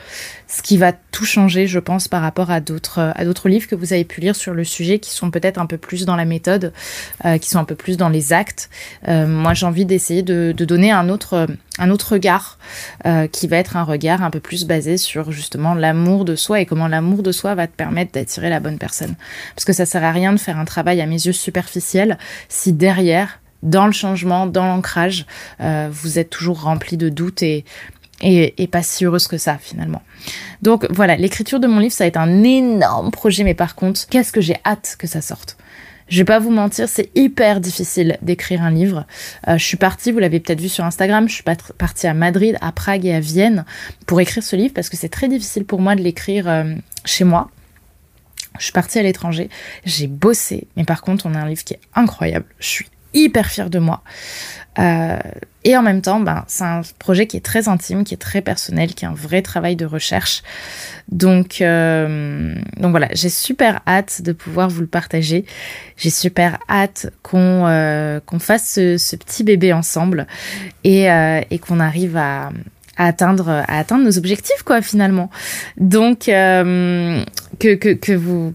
Ce 0.48 0.62
qui 0.62 0.76
va 0.76 0.92
tout 0.92 1.24
changer, 1.24 1.66
je 1.66 1.78
pense, 1.78 2.06
par 2.06 2.22
rapport 2.22 2.50
à 2.50 2.60
d'autres 2.60 3.12
à 3.16 3.24
d'autres 3.24 3.48
livres 3.48 3.66
que 3.66 3.74
vous 3.74 3.92
avez 3.92 4.04
pu 4.04 4.20
lire 4.20 4.36
sur 4.36 4.54
le 4.54 4.64
sujet, 4.64 4.98
qui 4.98 5.10
sont 5.10 5.30
peut-être 5.30 5.58
un 5.58 5.66
peu 5.66 5.76
plus 5.76 6.04
dans 6.04 6.16
la 6.16 6.24
méthode, 6.24 6.72
euh, 7.24 7.38
qui 7.38 7.50
sont 7.50 7.58
un 7.58 7.64
peu 7.64 7.74
plus 7.74 7.96
dans 7.96 8.08
les 8.08 8.32
actes. 8.32 8.70
Euh, 9.08 9.26
moi, 9.26 9.54
j'ai 9.54 9.66
envie 9.66 9.84
d'essayer 9.84 10.22
de, 10.22 10.52
donner 10.52 10.92
un 10.92 11.08
autre 11.08 11.46
un 11.78 11.90
autre 11.90 12.12
regard, 12.12 12.58
euh, 13.04 13.26
qui 13.26 13.48
va 13.48 13.56
être 13.58 13.76
un 13.76 13.82
regard 13.82 14.22
un 14.22 14.30
peu 14.30 14.40
plus 14.40 14.64
basé 14.64 14.96
sur 14.96 15.30
justement 15.30 15.74
l'amour 15.74 16.24
de 16.24 16.34
soi 16.34 16.60
et 16.60 16.66
comment 16.66 16.88
l'amour 16.88 17.22
de 17.22 17.32
soi 17.32 17.54
va 17.54 17.66
te 17.66 17.74
permettre 17.74 18.12
d'attirer 18.12 18.48
la 18.48 18.60
bonne 18.60 18.78
personne. 18.78 19.14
Parce 19.54 19.64
que 19.64 19.72
ça 19.72 19.84
sert 19.84 20.04
à 20.04 20.12
rien 20.12 20.32
de 20.32 20.38
faire 20.38 20.58
un 20.58 20.64
travail 20.64 21.00
à 21.00 21.06
mes 21.06 21.26
yeux 21.26 21.32
superficiel 21.32 22.18
si 22.48 22.72
derrière 22.72 23.40
dans 23.66 23.86
le 23.86 23.92
changement, 23.92 24.46
dans 24.46 24.64
l'ancrage, 24.64 25.26
euh, 25.60 25.88
vous 25.90 26.18
êtes 26.18 26.30
toujours 26.30 26.62
rempli 26.62 26.96
de 26.96 27.10
doutes 27.10 27.42
et, 27.42 27.64
et, 28.22 28.66
pas 28.66 28.82
si 28.82 29.04
heureuse 29.04 29.26
que 29.26 29.36
ça 29.36 29.58
finalement. 29.58 30.02
Donc 30.62 30.86
voilà, 30.90 31.16
l'écriture 31.16 31.60
de 31.60 31.66
mon 31.66 31.80
livre, 31.80 31.92
ça 31.92 32.04
va 32.04 32.08
être 32.08 32.16
un 32.16 32.42
énorme 32.42 33.10
projet, 33.10 33.44
mais 33.44 33.54
par 33.54 33.74
contre, 33.74 34.06
qu'est-ce 34.08 34.32
que 34.32 34.40
j'ai 34.40 34.56
hâte 34.64 34.96
que 34.98 35.06
ça 35.06 35.20
sorte? 35.20 35.58
Je 36.08 36.18
vais 36.18 36.24
pas 36.24 36.38
vous 36.38 36.52
mentir, 36.52 36.88
c'est 36.88 37.10
hyper 37.16 37.60
difficile 37.60 38.16
d'écrire 38.22 38.62
un 38.62 38.70
livre. 38.70 39.06
Euh, 39.48 39.58
je 39.58 39.64
suis 39.64 39.76
partie, 39.76 40.12
vous 40.12 40.20
l'avez 40.20 40.38
peut-être 40.38 40.60
vu 40.60 40.68
sur 40.68 40.84
Instagram, 40.84 41.28
je 41.28 41.34
suis 41.34 41.44
partie 41.78 42.06
à 42.06 42.14
Madrid, 42.14 42.56
à 42.60 42.70
Prague 42.70 43.04
et 43.04 43.12
à 43.12 43.18
Vienne 43.18 43.64
pour 44.06 44.20
écrire 44.20 44.44
ce 44.44 44.54
livre 44.54 44.72
parce 44.72 44.88
que 44.88 44.96
c'est 44.96 45.08
très 45.08 45.28
difficile 45.28 45.64
pour 45.64 45.80
moi 45.80 45.96
de 45.96 46.02
l'écrire 46.02 46.48
euh, 46.48 46.74
chez 47.04 47.24
moi. 47.24 47.50
Je 48.58 48.64
suis 48.64 48.72
partie 48.72 49.00
à 49.00 49.02
l'étranger, 49.02 49.50
j'ai 49.84 50.06
bossé, 50.06 50.68
mais 50.76 50.84
par 50.84 51.02
contre, 51.02 51.26
on 51.26 51.34
a 51.34 51.38
un 51.38 51.48
livre 51.48 51.64
qui 51.64 51.74
est 51.74 51.80
incroyable. 51.94 52.46
Je 52.60 52.68
suis 52.68 52.86
hyper 53.16 53.46
fière 53.46 53.70
de 53.70 53.78
moi. 53.78 54.02
Euh, 54.78 55.16
et 55.64 55.76
en 55.76 55.82
même 55.82 56.02
temps, 56.02 56.20
ben, 56.20 56.44
c'est 56.46 56.64
un 56.64 56.82
projet 56.98 57.26
qui 57.26 57.36
est 57.36 57.44
très 57.44 57.68
intime, 57.68 58.04
qui 58.04 58.14
est 58.14 58.18
très 58.18 58.42
personnel, 58.42 58.94
qui 58.94 59.04
est 59.04 59.08
un 59.08 59.14
vrai 59.14 59.42
travail 59.42 59.74
de 59.74 59.86
recherche. 59.86 60.42
Donc, 61.08 61.60
euh, 61.60 62.54
donc 62.76 62.90
voilà, 62.90 63.08
j'ai 63.12 63.30
super 63.30 63.80
hâte 63.86 64.22
de 64.22 64.32
pouvoir 64.32 64.68
vous 64.68 64.82
le 64.82 64.86
partager. 64.86 65.44
J'ai 65.96 66.10
super 66.10 66.58
hâte 66.68 67.10
qu'on 67.22 67.66
euh, 67.66 68.20
fasse 68.38 68.74
ce, 68.74 69.16
petit 69.16 69.44
bébé 69.44 69.72
ensemble 69.72 70.26
et, 70.84 71.06
et 71.06 71.58
qu'on 71.58 71.80
arrive 71.80 72.16
à, 72.16 72.50
atteindre 72.98 73.48
à 73.48 73.78
atteindre 73.78 74.04
nos 74.04 74.16
objectifs 74.16 74.62
quoi 74.64 74.80
finalement 74.80 75.30
donc 75.76 76.30
que, 77.58 77.74
que, 77.74 77.90
que 77.90 78.12
vous 78.12 78.54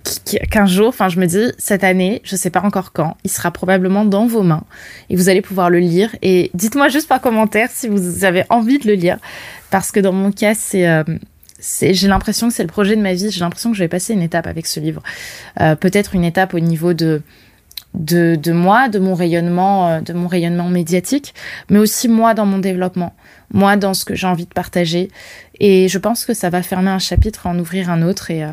qu'un 0.49 0.65
jour 0.65 0.89
enfin 0.89 1.09
je 1.09 1.19
me 1.19 1.25
dis 1.25 1.51
cette 1.57 1.83
année 1.83 2.21
je 2.23 2.35
sais 2.35 2.49
pas 2.49 2.61
encore 2.61 2.91
quand 2.91 3.17
il 3.23 3.31
sera 3.31 3.51
probablement 3.51 4.05
dans 4.05 4.27
vos 4.27 4.43
mains 4.43 4.63
et 5.09 5.15
vous 5.15 5.29
allez 5.29 5.41
pouvoir 5.41 5.69
le 5.69 5.79
lire 5.79 6.15
et 6.21 6.51
dites-moi 6.53 6.89
juste 6.89 7.07
par 7.07 7.21
commentaire 7.21 7.69
si 7.71 7.87
vous 7.87 8.25
avez 8.25 8.43
envie 8.49 8.79
de 8.79 8.87
le 8.87 8.93
lire 8.93 9.17
parce 9.69 9.91
que 9.91 9.99
dans 9.99 10.13
mon 10.13 10.31
cas 10.31 10.53
c'est 10.55 10.87
euh, 10.87 11.03
c'est, 11.61 11.93
j'ai 11.93 12.07
l'impression 12.07 12.47
que 12.47 12.53
c'est 12.53 12.63
le 12.63 12.67
projet 12.67 12.95
de 12.95 13.01
ma 13.01 13.13
vie. 13.13 13.29
J'ai 13.29 13.39
l'impression 13.39 13.69
que 13.69 13.77
je 13.77 13.83
vais 13.83 13.87
passer 13.87 14.13
une 14.13 14.23
étape 14.23 14.47
avec 14.47 14.65
ce 14.65 14.79
livre. 14.79 15.03
Euh, 15.61 15.75
peut-être 15.75 16.15
une 16.15 16.23
étape 16.23 16.55
au 16.55 16.59
niveau 16.59 16.93
de, 16.93 17.21
de, 17.93 18.35
de 18.35 18.51
moi, 18.51 18.89
de 18.89 18.99
mon 18.99 19.13
rayonnement, 19.13 19.87
euh, 19.87 20.01
de 20.01 20.11
mon 20.13 20.27
rayonnement 20.27 20.69
médiatique, 20.69 21.33
mais 21.69 21.77
aussi 21.77 22.07
moi 22.07 22.33
dans 22.33 22.45
mon 22.47 22.57
développement, 22.57 23.13
moi 23.53 23.77
dans 23.77 23.93
ce 23.93 24.05
que 24.05 24.15
j'ai 24.15 24.27
envie 24.27 24.45
de 24.45 24.53
partager. 24.53 25.09
Et 25.63 25.87
je 25.87 25.99
pense 25.99 26.25
que 26.25 26.33
ça 26.33 26.49
va 26.49 26.63
fermer 26.63 26.89
un 26.89 26.97
chapitre, 26.97 27.45
en 27.45 27.57
ouvrir 27.59 27.91
un 27.91 28.01
autre. 28.01 28.31
Et, 28.31 28.43
euh, 28.43 28.51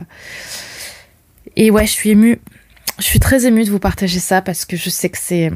et 1.56 1.70
ouais, 1.70 1.86
je 1.86 1.92
suis 1.92 2.10
émue. 2.10 2.38
Je 2.98 3.04
suis 3.04 3.18
très 3.18 3.46
émue 3.46 3.64
de 3.64 3.70
vous 3.70 3.78
partager 3.78 4.18
ça 4.18 4.42
parce 4.42 4.66
que 4.66 4.76
je 4.76 4.90
sais 4.90 5.08
que 5.08 5.16
c'est 5.16 5.50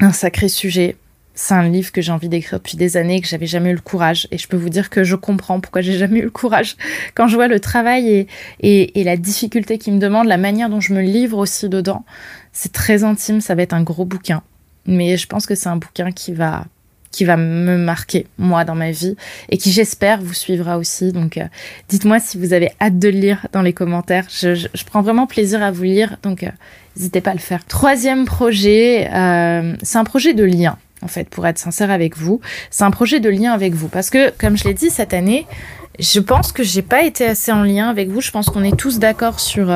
un 0.00 0.12
sacré 0.12 0.48
sujet. 0.48 0.96
C'est 1.36 1.54
un 1.54 1.68
livre 1.68 1.92
que 1.92 2.02
j'ai 2.02 2.10
envie 2.10 2.28
d'écrire 2.28 2.58
depuis 2.58 2.76
des 2.76 2.96
années, 2.96 3.20
que 3.20 3.28
j'avais 3.28 3.46
jamais 3.46 3.70
eu 3.70 3.74
le 3.74 3.80
courage. 3.80 4.26
Et 4.32 4.38
je 4.38 4.48
peux 4.48 4.56
vous 4.56 4.68
dire 4.68 4.90
que 4.90 5.04
je 5.04 5.14
comprends 5.14 5.60
pourquoi 5.60 5.80
j'ai 5.80 5.96
jamais 5.96 6.18
eu 6.18 6.24
le 6.24 6.30
courage. 6.30 6.76
Quand 7.14 7.28
je 7.28 7.36
vois 7.36 7.46
le 7.46 7.60
travail 7.60 8.08
et, 8.08 8.26
et, 8.58 9.00
et 9.00 9.04
la 9.04 9.16
difficulté 9.16 9.78
qui 9.78 9.92
me 9.92 10.00
demande, 10.00 10.26
la 10.26 10.38
manière 10.38 10.68
dont 10.70 10.80
je 10.80 10.92
me 10.92 11.02
livre 11.02 11.38
aussi 11.38 11.68
dedans, 11.68 12.04
c'est 12.52 12.72
très 12.72 13.04
intime, 13.04 13.40
ça 13.40 13.54
va 13.54 13.62
être 13.62 13.74
un 13.74 13.84
gros 13.84 14.04
bouquin. 14.04 14.42
Mais 14.86 15.16
je 15.16 15.28
pense 15.28 15.46
que 15.46 15.54
c'est 15.54 15.68
un 15.68 15.76
bouquin 15.76 16.10
qui 16.10 16.32
va 16.32 16.64
qui 17.10 17.24
va 17.24 17.36
me 17.36 17.76
marquer 17.76 18.26
moi 18.38 18.64
dans 18.64 18.74
ma 18.74 18.90
vie 18.90 19.16
et 19.48 19.58
qui 19.58 19.72
j'espère 19.72 20.20
vous 20.20 20.34
suivra 20.34 20.78
aussi. 20.78 21.12
Donc 21.12 21.36
euh, 21.38 21.44
dites-moi 21.88 22.20
si 22.20 22.38
vous 22.38 22.52
avez 22.52 22.70
hâte 22.80 22.98
de 22.98 23.08
le 23.08 23.18
lire 23.18 23.46
dans 23.52 23.62
les 23.62 23.72
commentaires. 23.72 24.26
Je, 24.30 24.66
prends 24.86 25.02
vraiment 25.02 25.26
plaisir 25.26 25.62
à 25.62 25.70
vous 25.70 25.82
lire, 25.82 26.16
donc 26.22 26.42
euh, 26.42 26.50
n'hésitez 26.96 27.20
pas 27.20 27.30
à 27.30 27.34
le 27.34 27.40
faire. 27.40 27.64
Troisième 27.64 28.24
projet, 28.24 29.08
euh, 29.12 29.74
c'est 29.82 29.98
un 29.98 30.04
projet 30.04 30.34
de 30.34 30.44
lien. 30.44 30.78
En 31.00 31.08
fait, 31.08 31.28
pour 31.28 31.46
être 31.46 31.58
sincère 31.58 31.92
avec 31.92 32.16
vous, 32.16 32.40
c'est 32.70 32.82
un 32.82 32.90
projet 32.90 33.20
de 33.20 33.28
lien 33.28 33.52
avec 33.52 33.72
vous 33.72 33.88
parce 33.88 34.10
que, 34.10 34.30
comme 34.30 34.56
je 34.56 34.64
l'ai 34.64 34.74
dit 34.74 34.90
cette 34.90 35.14
année, 35.14 35.46
je 36.00 36.18
pense 36.18 36.50
que 36.50 36.64
j'ai 36.64 36.82
pas 36.82 37.04
été 37.04 37.24
assez 37.24 37.52
en 37.52 37.62
lien 37.62 37.88
avec 37.88 38.08
vous. 38.08 38.20
Je 38.20 38.32
pense 38.32 38.46
qu'on 38.46 38.64
est 38.64 38.76
tous 38.76 38.98
d'accord 38.98 39.38
sur 39.38 39.72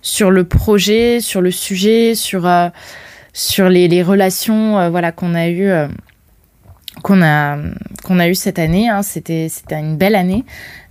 sur 0.00 0.30
le 0.30 0.44
projet, 0.44 1.20
sur 1.20 1.42
le 1.42 1.50
sujet, 1.50 2.14
sur 2.14 2.50
sur 3.34 3.68
les, 3.68 3.86
les 3.86 4.02
relations, 4.02 4.88
voilà 4.88 5.12
qu'on 5.12 5.34
a 5.34 5.48
eues 5.48 5.70
qu'on 7.06 7.22
a 7.22 7.56
qu'on 8.02 8.18
a 8.18 8.28
eu 8.28 8.34
cette 8.34 8.58
année. 8.58 8.88
Hein. 8.88 9.02
C'était 9.02 9.46
c'était 9.48 9.78
une 9.78 9.96
belle 9.96 10.16
année, 10.16 10.44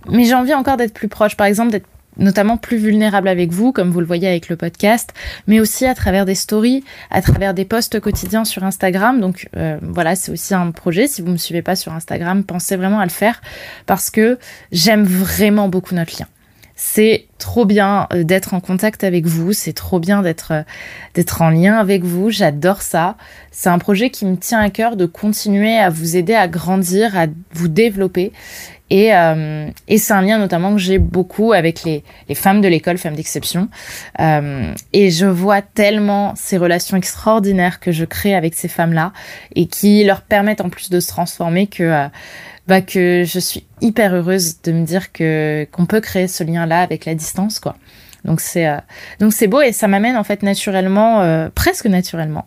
mais 0.08 0.24
j'ai 0.24 0.34
envie 0.34 0.54
encore 0.54 0.78
d'être 0.78 0.94
plus 0.94 1.08
proche. 1.08 1.36
Par 1.36 1.46
exemple, 1.46 1.72
d'être 1.72 1.86
notamment 2.16 2.56
plus 2.56 2.78
vulnérable 2.78 3.28
avec 3.28 3.52
vous, 3.52 3.72
comme 3.72 3.90
vous 3.90 4.00
le 4.00 4.06
voyez 4.06 4.26
avec 4.26 4.48
le 4.48 4.56
podcast, 4.56 5.12
mais 5.46 5.60
aussi 5.60 5.84
à 5.84 5.94
travers 5.94 6.24
des 6.24 6.34
stories, 6.34 6.82
à 7.10 7.20
travers 7.20 7.52
des 7.52 7.66
posts 7.66 8.00
quotidiens 8.00 8.46
sur 8.46 8.64
Instagram. 8.64 9.20
Donc 9.20 9.50
euh, 9.58 9.76
voilà, 9.82 10.16
c'est 10.16 10.32
aussi 10.32 10.54
un 10.54 10.70
projet. 10.70 11.06
Si 11.06 11.20
vous 11.20 11.30
me 11.30 11.36
suivez 11.36 11.60
pas 11.60 11.76
sur 11.76 11.92
Instagram, 11.92 12.44
pensez 12.44 12.76
vraiment 12.76 13.00
à 13.00 13.04
le 13.04 13.10
faire 13.10 13.42
parce 13.84 14.10
que 14.10 14.38
j'aime 14.72 15.04
vraiment 15.04 15.68
beaucoup 15.68 15.94
notre 15.94 16.18
lien. 16.18 16.26
C'est 16.78 17.26
trop 17.38 17.64
bien 17.64 18.06
euh, 18.12 18.22
d'être 18.22 18.52
en 18.52 18.60
contact 18.60 19.02
avec 19.02 19.24
vous, 19.24 19.54
c'est 19.54 19.72
trop 19.72 19.98
bien 19.98 20.20
d'être 20.20 20.52
euh, 20.52 20.62
d'être 21.14 21.40
en 21.40 21.48
lien 21.48 21.78
avec 21.78 22.04
vous, 22.04 22.30
j'adore 22.30 22.82
ça. 22.82 23.16
C'est 23.50 23.70
un 23.70 23.78
projet 23.78 24.10
qui 24.10 24.26
me 24.26 24.36
tient 24.36 24.60
à 24.60 24.68
cœur 24.68 24.96
de 24.96 25.06
continuer 25.06 25.78
à 25.78 25.88
vous 25.88 26.16
aider 26.16 26.34
à 26.34 26.48
grandir, 26.48 27.16
à 27.16 27.26
vous 27.54 27.68
développer. 27.68 28.32
Et, 28.90 29.14
euh, 29.14 29.68
et 29.88 29.98
c'est 29.98 30.12
un 30.12 30.22
lien 30.22 30.38
notamment 30.38 30.72
que 30.72 30.78
j'ai 30.78 30.98
beaucoup 30.98 31.52
avec 31.52 31.82
les, 31.82 32.04
les 32.28 32.34
femmes 32.34 32.60
de 32.60 32.68
l'école, 32.68 32.98
femmes 32.98 33.16
d'exception. 33.16 33.68
Euh, 34.20 34.72
et 34.92 35.10
je 35.10 35.26
vois 35.26 35.62
tellement 35.62 36.34
ces 36.36 36.56
relations 36.56 36.96
extraordinaires 36.96 37.80
que 37.80 37.90
je 37.90 38.04
crée 38.04 38.34
avec 38.34 38.54
ces 38.54 38.68
femmes-là 38.68 39.12
et 39.54 39.66
qui 39.66 40.04
leur 40.04 40.20
permettent 40.20 40.60
en 40.60 40.68
plus 40.68 40.90
de 40.90 41.00
se 41.00 41.08
transformer 41.08 41.66
que 41.66 42.08
bah, 42.66 42.80
que 42.80 43.24
je 43.24 43.38
suis 43.38 43.64
hyper 43.80 44.14
heureuse 44.14 44.60
de 44.62 44.72
me 44.72 44.84
dire 44.84 45.12
que 45.12 45.66
qu'on 45.70 45.86
peut 45.86 46.00
créer 46.00 46.28
ce 46.28 46.44
lien-là 46.44 46.80
avec 46.80 47.04
la 47.04 47.14
distance, 47.14 47.60
quoi. 47.60 47.76
Donc 48.24 48.40
c'est 48.40 48.66
euh, 48.66 48.76
donc 49.20 49.32
c'est 49.32 49.46
beau 49.46 49.60
et 49.60 49.70
ça 49.70 49.86
m'amène 49.86 50.16
en 50.16 50.24
fait 50.24 50.42
naturellement, 50.42 51.22
euh, 51.22 51.48
presque 51.54 51.86
naturellement, 51.86 52.46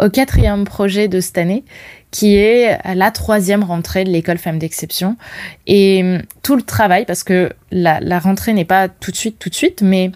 au 0.00 0.08
quatrième 0.10 0.64
projet 0.64 1.08
de 1.08 1.20
cette 1.20 1.38
année, 1.38 1.64
qui 2.12 2.36
est 2.36 2.78
la 2.94 3.10
troisième 3.10 3.64
rentrée 3.64 4.04
de 4.04 4.10
l'école 4.10 4.38
Femmes 4.38 4.60
d'exception 4.60 5.16
et 5.66 6.02
hum, 6.02 6.22
tout 6.42 6.54
le 6.54 6.62
travail 6.62 7.04
parce 7.04 7.24
que 7.24 7.52
la, 7.72 7.98
la 7.98 8.20
rentrée 8.20 8.52
n'est 8.52 8.64
pas 8.64 8.88
tout 8.88 9.10
de 9.10 9.16
suite 9.16 9.40
tout 9.40 9.48
de 9.48 9.54
suite, 9.54 9.82
mais 9.82 10.12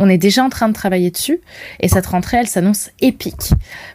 on 0.00 0.08
est 0.08 0.18
déjà 0.18 0.42
en 0.42 0.48
train 0.48 0.68
de 0.68 0.72
travailler 0.72 1.10
dessus 1.10 1.40
et 1.78 1.88
cette 1.88 2.06
rentrée, 2.06 2.38
elle 2.38 2.48
s'annonce 2.48 2.90
épique. 3.00 3.52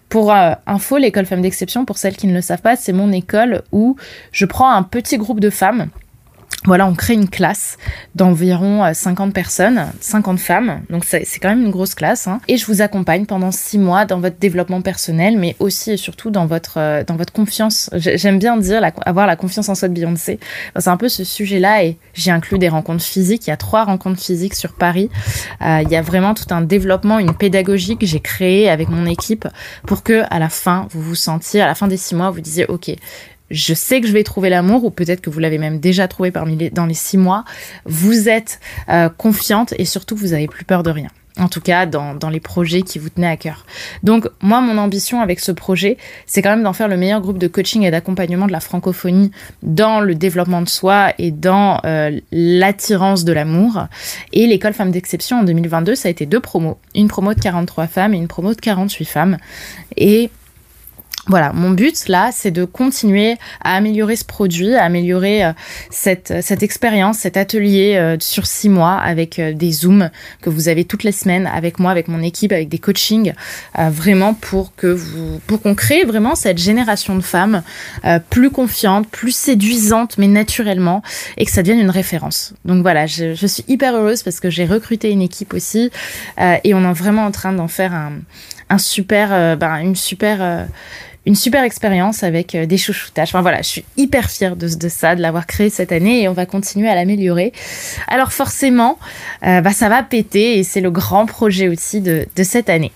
Pour 0.07 0.31
euh, 0.31 0.53
info, 0.67 0.97
l'école 0.97 1.25
Femmes 1.25 1.41
d'Exception, 1.41 1.83
pour 1.83 1.97
celles 1.97 2.15
qui 2.15 2.27
ne 2.27 2.33
le 2.33 2.41
savent 2.41 2.62
pas, 2.62 2.75
c'est 2.75 2.93
mon 2.93 3.12
école 3.12 3.63
où 3.71 3.97
je 4.31 4.45
prends 4.45 4.71
un 4.71 4.83
petit 4.83 5.17
groupe 5.17 5.39
de 5.39 5.50
femmes 5.50 5.89
voilà, 6.65 6.88
on 6.88 6.95
crée 6.95 7.13
une 7.13 7.29
classe 7.29 7.77
d'environ 8.15 8.91
50 8.91 9.29
euh, 9.29 9.31
personnes, 9.31 9.86
50 10.00 10.39
femmes, 10.39 10.81
donc 10.89 11.05
c'est 11.05 11.25
quand 11.39 11.50
même 11.50 11.63
une 11.63 11.72
grosse 11.72 11.95
classe. 11.95 12.27
Hein. 12.27 12.39
Et 12.48 12.57
je 12.57 12.65
vous 12.65 12.81
accompagne 12.81 13.25
pendant 13.25 13.51
six 13.51 13.77
mois 13.77 14.05
dans 14.05 14.19
votre 14.19 14.38
développement 14.38 14.81
personnel, 14.81 15.38
mais 15.38 15.55
aussi 15.60 15.91
et 15.91 15.98
surtout 15.98 16.31
dans 16.31 16.45
votre 16.45 16.79
euh, 16.79 17.03
dans 17.03 17.15
votre 17.15 17.34
confiance. 17.34 17.89
J'aime 17.93 18.39
bien 18.39 18.57
dire 18.57 18.81
avoir 19.05 19.27
la 19.27 19.36
confiance 19.36 19.69
en 19.69 19.75
soi 19.75 19.88
de 19.88 19.93
Beyoncé. 19.93 20.39
c'est 20.77 20.89
un 20.89 20.98
peu 20.98 21.10
ce 21.10 21.24
sujet-là, 21.24 21.84
et 21.84 21.98
j'ai 22.13 22.31
inclus 22.31 22.57
des 22.57 22.69
rencontres 22.69 23.03
physiques. 23.03 23.48
Il 23.48 23.50
y 23.51 23.53
a 23.53 23.57
trois 23.57 23.84
rencontres 23.84 24.22
physiques 24.22 24.55
sur 24.55 24.74
Paris. 24.74 25.10
Euh, 25.62 25.81
il 25.84 25.89
y 25.89 25.95
a 25.95 26.01
vraiment 26.01 26.34
tout 26.34 26.51
un 26.51 26.62
développement, 26.62 27.19
une 27.19 27.34
pédagogie 27.34 27.98
que 27.98 28.05
j'ai 28.05 28.19
créée 28.19 28.69
avec 28.69 28.89
mon 28.89 29.05
équipe 29.05 29.48
pour 29.86 30.03
que 30.03 30.24
à 30.29 30.39
la 30.39 30.50
fin 30.50 30.88
vous 30.91 31.01
vous 31.01 31.15
sentiez, 31.15 31.62
à 31.62 31.67
la 31.67 31.75
fin 31.75 31.88
des 31.88 31.98
six 31.98 32.15
mois, 32.15 32.31
vous 32.31 32.41
disiez 32.41 32.65
ok 32.65 32.95
je 33.55 33.74
sais 33.74 34.01
que 34.01 34.07
je 34.07 34.13
vais 34.13 34.24
trouver 34.24 34.50
l'amour, 34.50 34.83
ou 34.83 34.89
peut-être 34.89 35.21
que 35.21 35.29
vous 35.29 35.39
l'avez 35.39 35.57
même 35.57 35.79
déjà 35.79 36.07
trouvé 36.07 36.31
parmi 36.31 36.55
les, 36.55 36.69
dans 36.69 36.85
les 36.85 36.93
six 36.93 37.17
mois. 37.17 37.45
Vous 37.85 38.29
êtes 38.29 38.59
euh, 38.89 39.09
confiante 39.09 39.74
et 39.77 39.85
surtout 39.85 40.15
vous 40.15 40.33
avez 40.33 40.47
plus 40.47 40.65
peur 40.65 40.83
de 40.83 40.89
rien. 40.91 41.09
En 41.38 41.50
tout 41.50 41.59
cas, 41.59 41.85
dans, 41.85 42.15
dans 42.15 42.29
les 42.29 42.39
projets 42.39 42.81
qui 42.81 42.97
vous 42.97 43.09
tenaient 43.09 43.27
à 43.27 43.35
cœur. 43.35 43.65
Donc, 44.03 44.29
moi, 44.41 44.62
mon 44.62 44.77
ambition 44.77 45.19
avec 45.19 45.41
ce 45.41 45.51
projet, 45.51 45.97
c'est 46.25 46.41
quand 46.41 46.50
même 46.50 46.63
d'en 46.63 46.71
faire 46.71 46.88
le 46.88 46.95
meilleur 46.95 47.19
groupe 47.19 47.39
de 47.39 47.47
coaching 47.47 47.83
et 47.83 47.91
d'accompagnement 47.91 48.47
de 48.47 48.53
la 48.53 48.62
francophonie 48.62 49.31
dans 49.62 50.00
le 50.00 50.15
développement 50.15 50.62
de 50.62 50.69
soi 50.69 51.13
et 51.17 51.31
dans 51.31 51.81
euh, 51.83 52.17
l'attirance 52.31 53.25
de 53.25 53.33
l'amour. 53.33 53.88
Et 54.31 54.47
l'école 54.47 54.74
Femmes 54.74 54.91
d'Exception 54.91 55.39
en 55.41 55.43
2022, 55.43 55.95
ça 55.95 56.07
a 56.07 56.12
été 56.12 56.25
deux 56.25 56.39
promos. 56.39 56.77
Une 56.95 57.09
promo 57.09 57.33
de 57.33 57.41
43 57.41 57.88
femmes 57.88 58.13
et 58.13 58.17
une 58.17 58.29
promo 58.29 58.53
de 58.53 58.62
48 58.62 59.03
femmes. 59.03 59.38
Et 59.97 60.29
voilà, 61.27 61.53
mon 61.53 61.72
but 61.72 62.08
là, 62.08 62.29
c'est 62.32 62.51
de 62.51 62.65
continuer 62.65 63.38
à 63.63 63.75
améliorer 63.75 64.15
ce 64.15 64.24
produit, 64.24 64.75
à 64.75 64.84
améliorer 64.84 65.44
euh, 65.44 65.53
cette, 65.89 66.34
cette 66.41 66.62
expérience, 66.62 67.17
cet 67.17 67.36
atelier 67.36 67.96
euh, 67.96 68.17
sur 68.20 68.46
six 68.46 68.70
mois 68.70 68.94
avec 68.94 69.39
euh, 69.39 69.51
des 69.51 69.72
zooms 69.72 70.12
que 70.41 70.51
vous 70.51 70.67
avez 70.67 70.86
toutes 70.86 71.03
les 71.03 71.12
semaines 71.12 71.48
avec 71.48 71.79
moi, 71.79 71.89
avec 71.89 72.08
mon 72.10 72.22
équipe, 72.22 72.51
avec 72.51 72.70
des 72.70 72.77
coachings, 72.77 73.34
vraiment 73.75 74.34
pour 74.36 74.75
que 74.75 74.88
vous, 74.88 75.39
pour 75.48 75.62
qu'on 75.62 75.74
crée 75.74 76.03
vraiment 76.03 76.36
cette 76.36 76.58
génération 76.58 77.15
de 77.15 77.22
femmes 77.22 77.63
plus 78.29 78.51
confiantes, 78.51 79.08
plus 79.08 79.36
séduisantes, 79.36 80.17
mais 80.17 80.27
naturellement, 80.27 81.01
et 81.38 81.46
que 81.46 81.51
ça 81.51 81.63
devienne 81.63 81.79
une 81.79 81.89
référence. 81.89 82.53
Donc 82.65 82.82
voilà, 82.82 83.08
je, 83.08 83.34
je 83.34 83.48
suis 83.48 83.63
hyper 83.67 83.96
heureuse 83.96 84.24
parce 84.24 84.39
que 84.39 84.50
j'ai 84.50 84.65
recruté 84.65 85.12
une 85.12 85.22
équipe 85.22 85.53
aussi, 85.53 85.91
et 86.63 86.74
on 86.74 86.89
est 86.89 86.94
vraiment 86.94 87.25
en 87.25 87.32
train 87.32 87.53
d'en 87.53 87.67
faire 87.67 87.94
un, 87.94 88.13
un 88.70 88.77
super, 88.77 89.58
ben, 89.58 89.77
une 89.77 89.96
super 89.96 90.67
une 91.25 91.36
super 91.36 91.63
expérience 91.63 92.24
avec 92.24 92.55
euh, 92.55 92.65
des 92.65 92.77
chouchoutages. 92.77 93.29
Enfin 93.29 93.41
voilà, 93.41 93.62
je 93.62 93.67
suis 93.67 93.86
hyper 93.98 94.29
fière 94.29 94.55
de, 94.55 94.67
de 94.67 94.89
ça, 94.89 95.15
de 95.15 95.22
l'avoir 95.22 95.48
créé 95.48 95.70
cette 95.70 95.91
année 95.91 96.22
et 96.22 96.27
on 96.27 96.34
va 96.34 96.46
continuer 96.46 96.88
à 96.88 96.96
l'améliorer. 96.96 97.51
Alors 98.08 98.32
forcément, 98.32 99.00
euh, 99.46 99.62
bah, 99.62 99.72
ça 99.72 99.89
va 99.89 100.03
péter 100.03 100.60
et 100.60 100.63
c'est 100.63 100.82
le 100.82 100.91
grand 100.91 101.25
projet 101.25 101.67
aussi 101.67 102.01
de, 102.01 102.27
de 102.36 102.44
cette 102.44 102.70
année. 102.70 102.91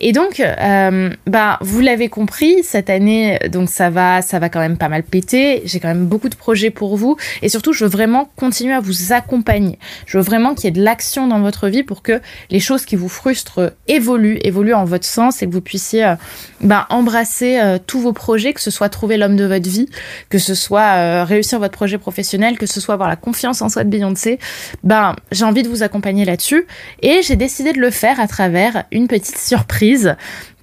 Et 0.00 0.12
donc, 0.12 0.40
euh, 0.40 1.10
bah, 1.26 1.58
vous 1.60 1.80
l'avez 1.80 2.08
compris, 2.08 2.62
cette 2.62 2.88
année, 2.88 3.38
donc 3.50 3.68
ça 3.68 3.90
va, 3.90 4.22
ça 4.22 4.38
va 4.38 4.48
quand 4.48 4.60
même 4.60 4.76
pas 4.76 4.88
mal 4.88 5.02
péter. 5.02 5.62
J'ai 5.64 5.80
quand 5.80 5.88
même 5.88 6.06
beaucoup 6.06 6.28
de 6.28 6.36
projets 6.36 6.70
pour 6.70 6.96
vous, 6.96 7.16
et 7.42 7.48
surtout, 7.48 7.72
je 7.72 7.84
veux 7.84 7.90
vraiment 7.90 8.30
continuer 8.36 8.74
à 8.74 8.80
vous 8.80 9.12
accompagner. 9.12 9.78
Je 10.06 10.18
veux 10.18 10.22
vraiment 10.22 10.54
qu'il 10.54 10.64
y 10.64 10.68
ait 10.68 10.78
de 10.78 10.82
l'action 10.82 11.26
dans 11.26 11.40
votre 11.40 11.68
vie 11.68 11.82
pour 11.82 12.02
que 12.02 12.20
les 12.50 12.60
choses 12.60 12.84
qui 12.84 12.94
vous 12.94 13.08
frustrent 13.08 13.72
évoluent, 13.88 14.38
évoluent 14.42 14.74
en 14.74 14.84
votre 14.84 15.06
sens, 15.06 15.42
et 15.42 15.46
que 15.46 15.52
vous 15.52 15.60
puissiez 15.60 16.04
euh, 16.04 16.14
bah, 16.60 16.86
embrasser 16.90 17.58
euh, 17.58 17.78
tous 17.84 18.00
vos 18.00 18.12
projets, 18.12 18.52
que 18.52 18.60
ce 18.60 18.70
soit 18.70 18.88
trouver 18.88 19.16
l'homme 19.16 19.36
de 19.36 19.46
votre 19.46 19.68
vie, 19.68 19.88
que 20.28 20.38
ce 20.38 20.54
soit 20.54 21.24
réussir 21.24 21.58
votre 21.58 21.74
projet 21.74 21.98
professionnel, 21.98 22.56
que 22.56 22.66
ce 22.66 22.80
soit 22.80 22.94
avoir 22.94 23.08
la 23.08 23.16
confiance 23.16 23.62
en 23.62 23.68
soi 23.68 23.82
de 23.82 23.90
Beyoncé. 23.90 24.38
Ben, 24.84 25.16
j'ai 25.32 25.44
envie 25.44 25.62
de 25.62 25.68
vous 25.68 25.82
accompagner 25.82 26.24
là-dessus, 26.24 26.66
et 27.02 27.20
j'ai 27.22 27.36
décidé 27.36 27.72
de 27.72 27.80
le 27.80 27.90
faire 27.90 28.20
à 28.20 28.28
travers 28.28 28.84
une 28.92 29.08
petite 29.08 29.38
surprise 29.38 29.87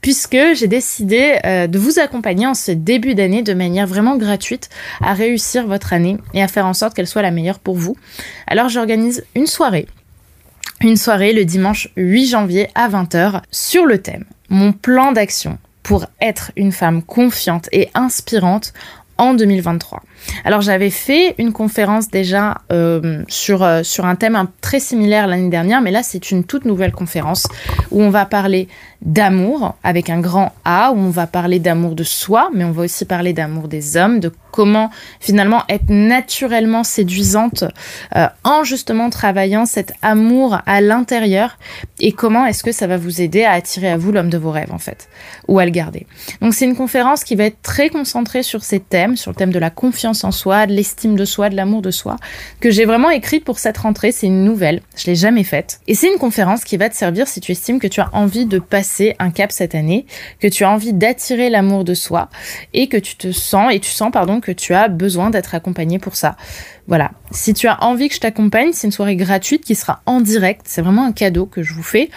puisque 0.01 0.37
j'ai 0.53 0.67
décidé 0.67 1.39
euh, 1.45 1.67
de 1.67 1.79
vous 1.79 1.99
accompagner 1.99 2.45
en 2.45 2.53
ce 2.53 2.71
début 2.71 3.15
d'année 3.15 3.41
de 3.41 3.53
manière 3.53 3.87
vraiment 3.87 4.17
gratuite 4.17 4.69
à 5.01 5.13
réussir 5.13 5.65
votre 5.65 5.93
année 5.93 6.17
et 6.33 6.43
à 6.43 6.47
faire 6.47 6.65
en 6.65 6.73
sorte 6.73 6.93
qu'elle 6.93 7.07
soit 7.07 7.21
la 7.21 7.31
meilleure 7.31 7.59
pour 7.59 7.75
vous. 7.75 7.97
Alors 8.47 8.69
j'organise 8.69 9.25
une 9.35 9.47
soirée, 9.47 9.87
une 10.81 10.97
soirée 10.97 11.33
le 11.33 11.45
dimanche 11.45 11.89
8 11.95 12.27
janvier 12.27 12.69
à 12.75 12.87
20h 12.89 13.41
sur 13.51 13.85
le 13.85 14.01
thème 14.01 14.25
Mon 14.49 14.73
plan 14.73 15.11
d'action 15.11 15.57
pour 15.81 16.05
être 16.21 16.51
une 16.55 16.71
femme 16.71 17.01
confiante 17.01 17.69
et 17.71 17.89
inspirante 17.93 18.73
en 19.17 19.33
2023. 19.33 20.03
Alors 20.43 20.61
j'avais 20.61 20.89
fait 20.89 21.35
une 21.37 21.53
conférence 21.53 22.09
déjà 22.09 22.61
euh, 22.71 23.23
sur, 23.27 23.63
euh, 23.63 23.83
sur 23.83 24.05
un 24.05 24.15
thème 24.15 24.47
très 24.61 24.79
similaire 24.79 25.27
l'année 25.27 25.49
dernière, 25.49 25.81
mais 25.81 25.91
là 25.91 26.03
c'est 26.03 26.31
une 26.31 26.43
toute 26.43 26.65
nouvelle 26.65 26.91
conférence 26.91 27.47
où 27.91 28.01
on 28.01 28.09
va 28.09 28.25
parler 28.25 28.67
d'amour 29.01 29.75
avec 29.83 30.09
un 30.09 30.19
grand 30.19 30.53
A, 30.65 30.91
où 30.91 30.97
on 30.97 31.09
va 31.09 31.27
parler 31.27 31.59
d'amour 31.59 31.95
de 31.95 32.03
soi, 32.03 32.49
mais 32.53 32.63
on 32.63 32.71
va 32.71 32.83
aussi 32.83 33.05
parler 33.05 33.33
d'amour 33.33 33.67
des 33.67 33.97
hommes, 33.97 34.19
de 34.19 34.31
comment 34.51 34.89
finalement 35.19 35.63
être 35.69 35.89
naturellement 35.89 36.83
séduisante 36.83 37.65
euh, 38.15 38.27
en 38.43 38.63
justement 38.63 39.09
travaillant 39.09 39.65
cet 39.65 39.93
amour 40.01 40.59
à 40.65 40.81
l'intérieur 40.81 41.57
et 41.99 42.13
comment 42.13 42.45
est-ce 42.45 42.63
que 42.63 42.71
ça 42.71 42.87
va 42.87 42.97
vous 42.97 43.21
aider 43.21 43.43
à 43.43 43.51
attirer 43.51 43.89
à 43.89 43.97
vous 43.97 44.11
l'homme 44.11 44.29
de 44.29 44.37
vos 44.37 44.51
rêves 44.51 44.71
en 44.71 44.77
fait, 44.77 45.09
ou 45.47 45.59
à 45.59 45.65
le 45.65 45.71
garder. 45.71 46.07
Donc 46.41 46.53
c'est 46.53 46.65
une 46.65 46.75
conférence 46.75 47.23
qui 47.23 47.35
va 47.35 47.43
être 47.43 47.61
très 47.61 47.89
concentrée 47.89 48.43
sur 48.43 48.63
ces 48.63 48.79
thèmes, 48.79 49.17
sur 49.17 49.31
le 49.31 49.35
thème 49.35 49.51
de 49.51 49.59
la 49.59 49.69
confiance 49.69 50.14
en 50.23 50.31
soi, 50.31 50.67
de 50.67 50.73
l'estime 50.73 51.15
de 51.15 51.25
soi, 51.25 51.49
de 51.49 51.55
l'amour 51.55 51.81
de 51.81 51.91
soi, 51.91 52.17
que 52.59 52.71
j'ai 52.71 52.85
vraiment 52.85 53.09
écrite 53.09 53.43
pour 53.43 53.59
cette 53.59 53.77
rentrée. 53.77 54.11
C'est 54.11 54.27
une 54.27 54.43
nouvelle, 54.43 54.81
je 54.95 55.07
l'ai 55.07 55.15
jamais 55.15 55.43
faite. 55.43 55.79
Et 55.87 55.95
c'est 55.95 56.11
une 56.11 56.19
conférence 56.19 56.63
qui 56.63 56.77
va 56.77 56.89
te 56.89 56.95
servir 56.95 57.27
si 57.27 57.41
tu 57.41 57.51
estimes 57.51 57.79
que 57.79 57.87
tu 57.87 58.01
as 58.01 58.09
envie 58.13 58.45
de 58.45 58.59
passer 58.59 59.15
un 59.19 59.31
cap 59.31 59.51
cette 59.51 59.75
année, 59.75 60.05
que 60.39 60.47
tu 60.47 60.63
as 60.63 60.69
envie 60.69 60.93
d'attirer 60.93 61.49
l'amour 61.49 61.83
de 61.83 61.93
soi 61.93 62.29
et 62.73 62.87
que 62.87 62.97
tu 62.97 63.15
te 63.15 63.31
sens, 63.31 63.73
et 63.73 63.79
tu 63.79 63.91
sens, 63.91 64.11
pardon, 64.11 64.39
que 64.39 64.51
tu 64.51 64.73
as 64.73 64.87
besoin 64.87 65.29
d'être 65.29 65.55
accompagné 65.55 65.99
pour 65.99 66.15
ça. 66.15 66.35
Voilà. 66.87 67.11
Si 67.31 67.53
tu 67.53 67.67
as 67.67 67.83
envie 67.83 68.09
que 68.09 68.15
je 68.15 68.19
t'accompagne, 68.19 68.69
c'est 68.71 68.85
une 68.85 68.91
soirée 68.91 69.15
gratuite 69.15 69.63
qui 69.63 69.73
sera 69.73 70.01
en 70.05 70.21
direct. 70.21 70.61
C'est 70.65 70.81
vraiment 70.81 71.03
un 71.03 71.11
cadeau 71.11 71.47
que 71.47 71.63
je 71.63 71.73
vous 71.73 71.83
fais. 71.83 72.09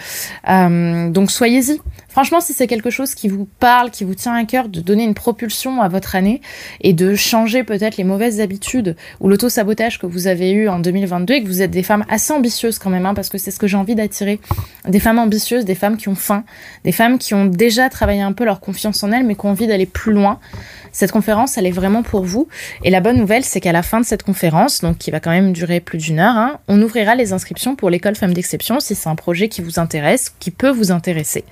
Euh, 0.47 1.09
donc 1.09 1.31
soyez-y. 1.31 1.79
Franchement, 2.07 2.39
si 2.39 2.53
c'est 2.53 2.67
quelque 2.67 2.89
chose 2.89 3.15
qui 3.15 3.29
vous 3.29 3.47
parle, 3.59 3.91
qui 3.91 4.03
vous 4.03 4.15
tient 4.15 4.33
à 4.33 4.43
cœur 4.43 4.67
de 4.67 4.81
donner 4.81 5.03
une 5.03 5.13
propulsion 5.13 5.81
à 5.81 5.87
votre 5.87 6.15
année 6.15 6.41
et 6.81 6.93
de 6.93 7.15
changer 7.15 7.63
peut-être 7.63 7.97
les 7.97 8.03
mauvaises 8.03 8.41
habitudes 8.41 8.95
ou 9.19 9.29
l'auto-sabotage 9.29 9.99
que 9.99 10.05
vous 10.05 10.27
avez 10.27 10.51
eu 10.51 10.69
en 10.69 10.79
2022 10.79 11.33
et 11.33 11.43
que 11.43 11.47
vous 11.47 11.61
êtes 11.61 11.71
des 11.71 11.83
femmes 11.83 12.05
assez 12.09 12.33
ambitieuses 12.33 12.79
quand 12.79 12.89
même, 12.89 13.05
hein, 13.05 13.13
parce 13.13 13.29
que 13.29 13.37
c'est 13.37 13.51
ce 13.51 13.59
que 13.59 13.67
j'ai 13.67 13.77
envie 13.77 13.95
d'attirer. 13.95 14.39
Des 14.87 14.99
femmes 14.99 15.19
ambitieuses, 15.19 15.65
des 15.65 15.75
femmes 15.75 15.97
qui 15.97 16.09
ont 16.09 16.15
faim, 16.15 16.43
des 16.83 16.91
femmes 16.91 17.17
qui 17.17 17.33
ont 17.33 17.45
déjà 17.45 17.89
travaillé 17.89 18.21
un 18.21 18.33
peu 18.33 18.43
leur 18.43 18.59
confiance 18.59 19.03
en 19.03 19.11
elles 19.11 19.25
mais 19.25 19.35
qui 19.35 19.45
ont 19.45 19.49
envie 19.49 19.67
d'aller 19.67 19.85
plus 19.85 20.13
loin. 20.13 20.39
Cette 20.91 21.11
conférence, 21.11 21.57
elle 21.57 21.65
est 21.65 21.71
vraiment 21.71 22.03
pour 22.03 22.23
vous. 22.23 22.47
Et 22.83 22.89
la 22.89 22.99
bonne 22.99 23.17
nouvelle, 23.17 23.43
c'est 23.43 23.59
qu'à 23.59 23.71
la 23.71 23.83
fin 23.83 23.99
de 23.99 24.05
cette 24.05 24.23
conférence, 24.23 24.81
donc 24.81 24.97
qui 24.97 25.11
va 25.11 25.19
quand 25.19 25.31
même 25.31 25.53
durer 25.53 25.79
plus 25.79 25.97
d'une 25.97 26.19
heure, 26.19 26.35
hein, 26.35 26.59
on 26.67 26.81
ouvrira 26.81 27.15
les 27.15 27.33
inscriptions 27.33 27.75
pour 27.75 27.89
l'école 27.89 28.15
Femmes 28.15 28.33
d'Exception 28.33 28.79
si 28.79 28.95
c'est 28.95 29.09
un 29.09 29.15
projet 29.15 29.49
qui 29.49 29.61
vous 29.61 29.79
intéresse, 29.79 30.33
qui 30.39 30.51
peut 30.51 30.69
vous 30.69 30.91
intéresser. 30.91 31.43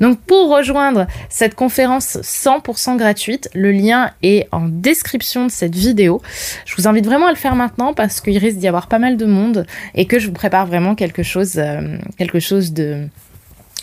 Donc 0.00 0.18
pour 0.20 0.54
rejoindre 0.54 1.06
cette 1.28 1.54
conférence 1.54 2.18
100% 2.22 2.96
gratuite, 2.96 3.48
le 3.54 3.72
lien 3.72 4.10
est 4.22 4.48
en 4.52 4.68
description 4.68 5.46
de 5.46 5.50
cette 5.50 5.74
vidéo. 5.74 6.22
Je 6.64 6.74
vous 6.76 6.88
invite 6.88 7.04
vraiment 7.04 7.26
à 7.26 7.30
le 7.30 7.36
faire 7.36 7.54
maintenant 7.54 7.94
parce 7.94 8.20
qu'il 8.20 8.38
risque 8.38 8.58
d'y 8.58 8.68
avoir 8.68 8.86
pas 8.88 8.98
mal 8.98 9.16
de 9.16 9.26
monde 9.26 9.66
et 9.94 10.06
que 10.06 10.18
je 10.18 10.26
vous 10.26 10.32
prépare 10.32 10.66
vraiment 10.66 10.94
quelque 10.94 11.22
chose, 11.22 11.54
euh, 11.56 11.98
quelque 12.18 12.40
chose 12.40 12.72
de 12.72 13.08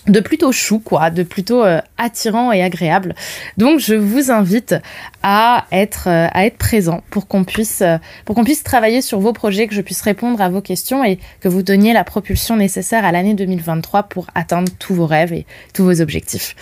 de 0.07 0.19
plutôt 0.19 0.51
chou 0.51 0.79
quoi, 0.79 1.09
de 1.09 1.23
plutôt 1.23 1.63
euh, 1.63 1.79
attirant 1.97 2.51
et 2.51 2.61
agréable. 2.61 3.15
Donc 3.57 3.79
je 3.79 3.95
vous 3.95 4.31
invite 4.31 4.75
à 5.21 5.65
être 5.71 6.07
euh, 6.07 6.27
à 6.31 6.45
être 6.45 6.57
présent 6.57 7.03
pour 7.09 7.27
qu'on 7.27 7.43
puisse 7.45 7.81
euh, 7.81 7.97
pour 8.25 8.35
qu'on 8.35 8.43
puisse 8.43 8.63
travailler 8.63 9.01
sur 9.01 9.19
vos 9.19 9.31
projets, 9.31 9.67
que 9.67 9.73
je 9.73 9.81
puisse 9.81 10.01
répondre 10.01 10.41
à 10.41 10.49
vos 10.49 10.61
questions 10.61 11.03
et 11.05 11.19
que 11.39 11.47
vous 11.47 11.63
donniez 11.63 11.93
la 11.93 12.03
propulsion 12.03 12.57
nécessaire 12.57 13.05
à 13.05 13.11
l'année 13.11 13.33
2023 13.33 14.03
pour 14.03 14.27
atteindre 14.35 14.71
tous 14.77 14.93
vos 14.93 15.05
rêves 15.05 15.31
et 15.31 15.45
tous 15.73 15.85
vos 15.85 16.01
objectifs. 16.01 16.55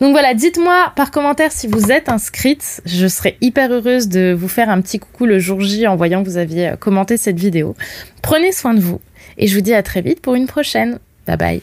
Donc 0.00 0.12
voilà, 0.12 0.34
dites-moi 0.34 0.92
par 0.94 1.10
commentaire 1.10 1.50
si 1.50 1.66
vous 1.66 1.90
êtes 1.90 2.08
inscrite, 2.08 2.80
je 2.84 3.08
serais 3.08 3.36
hyper 3.40 3.72
heureuse 3.72 4.08
de 4.08 4.36
vous 4.38 4.48
faire 4.48 4.70
un 4.70 4.80
petit 4.80 5.00
coucou 5.00 5.26
le 5.26 5.40
jour 5.40 5.60
J 5.60 5.88
en 5.88 5.96
voyant 5.96 6.22
que 6.22 6.28
vous 6.28 6.36
aviez 6.36 6.74
commenté 6.78 7.16
cette 7.16 7.40
vidéo. 7.40 7.74
Prenez 8.22 8.52
soin 8.52 8.74
de 8.74 8.80
vous 8.80 9.00
et 9.36 9.48
je 9.48 9.54
vous 9.56 9.62
dis 9.62 9.74
à 9.74 9.82
très 9.82 10.00
vite 10.00 10.20
pour 10.20 10.36
une 10.36 10.46
prochaine. 10.46 11.00
Bye 11.26 11.36
bye. 11.36 11.62